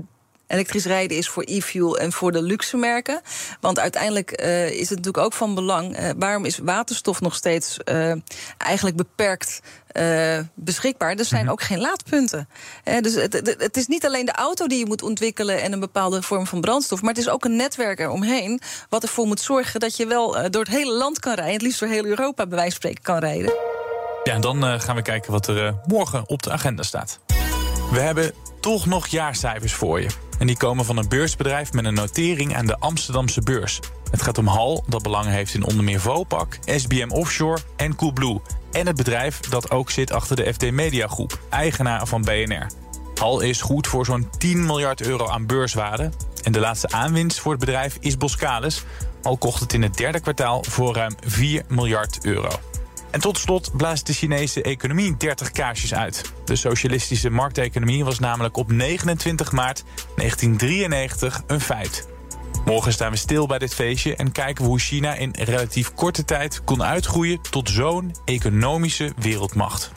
elektrisch 0.47 0.85
rijden 0.85 1.17
is 1.17 1.29
voor 1.29 1.43
e-fuel 1.47 1.99
en 1.99 2.13
voor 2.13 2.33
de 2.33 2.43
luxe 2.43 2.77
merken. 2.77 3.21
Want 3.61 3.79
uiteindelijk 3.79 4.41
uh, 4.41 4.71
is 4.71 4.89
het 4.89 4.99
natuurlijk 4.99 5.25
ook 5.25 5.33
van 5.33 5.55
belang. 5.55 5.99
Uh, 5.99 6.11
waarom 6.17 6.45
is 6.45 6.59
waterstof 6.59 7.21
nog 7.21 7.35
steeds 7.35 7.79
uh, 7.85 8.13
eigenlijk 8.59 8.97
beperkt 8.97 9.61
beschikbaar. 10.55 11.17
Er 11.17 11.25
zijn 11.25 11.51
ook 11.51 11.63
geen 11.63 11.81
laadpunten. 11.81 12.49
Dus 13.01 13.15
het, 13.15 13.33
het, 13.59 13.77
is 13.77 13.87
niet 13.87 14.07
alleen 14.07 14.27
de 14.27 14.33
auto 14.33 14.67
die 14.67 14.79
je 14.79 14.87
moet 14.87 15.03
ontwikkelen 15.03 15.63
en 15.63 15.73
een 15.73 15.81
bepaalde 15.81 16.23
vorm 16.23 16.47
van 16.47 16.61
brandstof, 16.61 17.01
maar 17.01 17.11
het 17.11 17.19
is 17.19 17.29
ook 17.29 17.45
een 17.45 17.57
netwerk 17.57 17.99
eromheen. 17.99 18.61
Wat 18.89 19.03
ervoor 19.03 19.27
moet 19.27 19.41
zorgen 19.41 19.81
dat 19.81 19.97
je 19.97 20.07
wel 20.07 20.51
door 20.51 20.63
het 20.63 20.73
hele 20.73 20.93
land 20.93 21.19
kan 21.19 21.35
rijden, 21.35 21.53
het 21.53 21.63
liefst 21.63 21.81
door 21.81 21.89
heel 21.89 22.05
Europa 22.05 22.47
bij 22.47 22.57
wijze 22.57 22.71
van 22.71 22.81
spreken 22.81 23.03
kan 23.03 23.19
rijden. 23.19 23.55
Ja, 24.25 24.33
en 24.33 24.41
dan 24.41 24.81
gaan 24.81 24.97
we 24.97 25.03
kijken 25.03 25.33
wat 25.33 25.47
er 25.47 25.75
morgen 25.87 26.29
op 26.29 26.43
de 26.43 26.51
agenda 26.51 26.83
staat. 26.83 27.19
We 27.91 28.01
hebben 28.01 28.33
toch 28.61 28.87
nog 28.87 29.07
jaarcijfers 29.07 29.75
voor 29.75 30.01
je. 30.01 30.26
En 30.39 30.47
die 30.47 30.57
komen 30.57 30.85
van 30.85 30.97
een 30.97 31.09
beursbedrijf 31.09 31.73
met 31.73 31.85
een 31.85 31.95
notering 31.95 32.57
aan 32.57 32.67
de 32.67 32.79
Amsterdamse 32.79 33.41
beurs. 33.41 33.81
Het 34.11 34.23
gaat 34.23 34.39
om 34.39 34.47
HAL, 34.47 34.85
dat 34.89 35.03
belang 35.03 35.27
heeft 35.27 35.55
in 35.55 35.65
onder 35.65 35.85
meer 35.85 36.01
Vopak, 36.01 36.59
SBM 36.65 37.11
Offshore 37.11 37.61
en 37.77 37.97
Coolblue. 37.97 38.41
En 38.73 38.87
het 38.87 38.97
bedrijf 38.97 39.41
dat 39.41 39.71
ook 39.71 39.91
zit 39.91 40.13
achter 40.13 40.37
de 40.37 40.53
FD 40.53 40.71
Media 40.71 41.07
Groep, 41.07 41.41
eigenaar 41.51 42.07
van 42.07 42.23
BNR. 42.23 42.67
HAL 43.15 43.41
is 43.41 43.61
goed 43.61 43.87
voor 43.87 44.05
zo'n 44.05 44.29
10 44.39 44.67
miljard 44.67 45.03
euro 45.03 45.29
aan 45.29 45.47
beurswaarde. 45.47 46.11
En 46.43 46.53
de 46.53 46.61
laatste 46.61 46.89
aanwinst 46.89 47.41
voor 47.41 47.51
het 47.51 47.61
bedrijf 47.61 47.97
is 48.01 48.17
Boskalis. 48.17 48.85
Al 49.23 49.37
kocht 49.37 49.61
het 49.61 49.73
in 49.73 49.83
het 49.83 49.97
derde 49.97 50.21
kwartaal 50.21 50.65
voor 50.69 50.95
ruim 50.95 51.15
4 51.27 51.63
miljard 51.69 52.19
euro. 52.25 52.49
En 53.11 53.21
tot 53.21 53.39
slot 53.39 53.77
blaast 53.77 54.07
de 54.07 54.13
Chinese 54.13 54.63
economie 54.63 55.17
30 55.17 55.51
kaarsjes 55.51 55.95
uit. 55.95 56.33
De 56.45 56.57
socialistische 56.57 57.31
markteconomie 57.31 58.05
was 58.05 58.19
namelijk 58.19 58.57
op 58.57 58.73
29 58.73 59.53
maart 59.53 59.85
1993 60.17 61.43
een 61.47 61.61
feit. 61.61 62.09
Morgen 62.65 62.93
staan 62.93 63.11
we 63.11 63.17
stil 63.17 63.47
bij 63.47 63.59
dit 63.59 63.75
feestje 63.75 64.17
en 64.17 64.33
kijken 64.33 64.65
we 64.65 64.71
hoe 64.71 64.79
China 64.79 65.15
in 65.15 65.35
relatief 65.39 65.95
korte 65.95 66.25
tijd 66.25 66.65
kon 66.65 66.83
uitgroeien 66.83 67.41
tot 67.51 67.71
zo'n 67.71 68.15
economische 68.25 69.13
wereldmacht. 69.17 69.91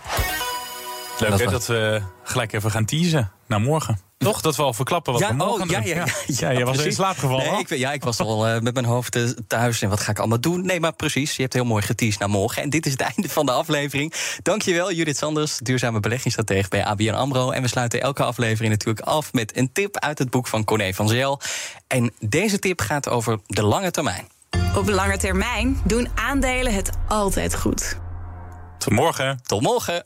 Leuk 1.19 1.37
dat, 1.37 1.49
dat 1.49 1.67
we 1.67 2.01
gelijk 2.23 2.53
even 2.53 2.71
gaan 2.71 2.85
teasen 2.85 3.31
naar 3.49 3.61
morgen. 3.61 3.99
Toch? 4.17 4.41
Dat 4.41 4.55
we 4.55 4.63
al 4.63 4.73
verklappen 4.73 5.13
wat 5.13 5.21
ja, 5.21 5.29
we 5.29 5.35
morgen 5.35 5.61
oh, 5.61 5.69
ja, 5.69 5.79
ja, 5.79 5.95
ja, 5.95 6.05
ja, 6.27 6.49
ja, 6.51 6.57
je 6.57 6.65
was 6.65 6.77
in 6.77 6.91
slaap 6.91 7.17
gevallen. 7.17 7.51
Nee, 7.51 7.59
ik, 7.59 7.69
ja, 7.69 7.91
ik 7.91 8.03
was 8.03 8.19
al 8.19 8.47
uh, 8.47 8.59
met 8.59 8.73
mijn 8.73 8.85
hoofd 8.85 9.15
uh, 9.15 9.29
thuis 9.47 9.81
en 9.81 9.89
wat 9.89 9.99
ga 9.99 10.11
ik 10.11 10.19
allemaal 10.19 10.39
doen? 10.39 10.65
Nee, 10.65 10.79
maar 10.79 10.93
precies, 10.93 11.35
je 11.35 11.41
hebt 11.41 11.53
heel 11.53 11.65
mooi 11.65 11.83
geteased 11.83 12.19
naar 12.19 12.29
morgen. 12.29 12.61
En 12.61 12.69
dit 12.69 12.85
is 12.85 12.91
het 12.91 13.01
einde 13.15 13.29
van 13.29 13.45
de 13.45 13.51
aflevering. 13.51 14.13
Dankjewel, 14.41 14.91
Judith 14.91 15.17
Sanders, 15.17 15.57
duurzame 15.57 15.99
beleggingsstratege 15.99 16.69
bij 16.69 16.85
ABN 16.85 17.09
AMRO. 17.09 17.51
En 17.51 17.61
we 17.61 17.67
sluiten 17.67 18.01
elke 18.01 18.23
aflevering 18.23 18.71
natuurlijk 18.71 19.05
af 19.05 19.33
met 19.33 19.57
een 19.57 19.71
tip 19.71 19.97
uit 19.97 20.19
het 20.19 20.29
boek 20.29 20.47
van 20.47 20.63
Corné 20.63 20.93
van 20.93 21.07
Zel. 21.07 21.41
En 21.87 22.13
deze 22.19 22.59
tip 22.59 22.81
gaat 22.81 23.09
over 23.09 23.39
de 23.45 23.63
lange 23.63 23.91
termijn. 23.91 24.27
Op 24.75 24.89
lange 24.89 25.17
termijn 25.17 25.81
doen 25.83 26.07
aandelen 26.15 26.73
het 26.73 26.89
altijd 27.07 27.55
goed. 27.55 27.97
Tot 28.77 28.93
morgen. 28.93 29.39
Tot 29.43 29.61
morgen. 29.61 30.05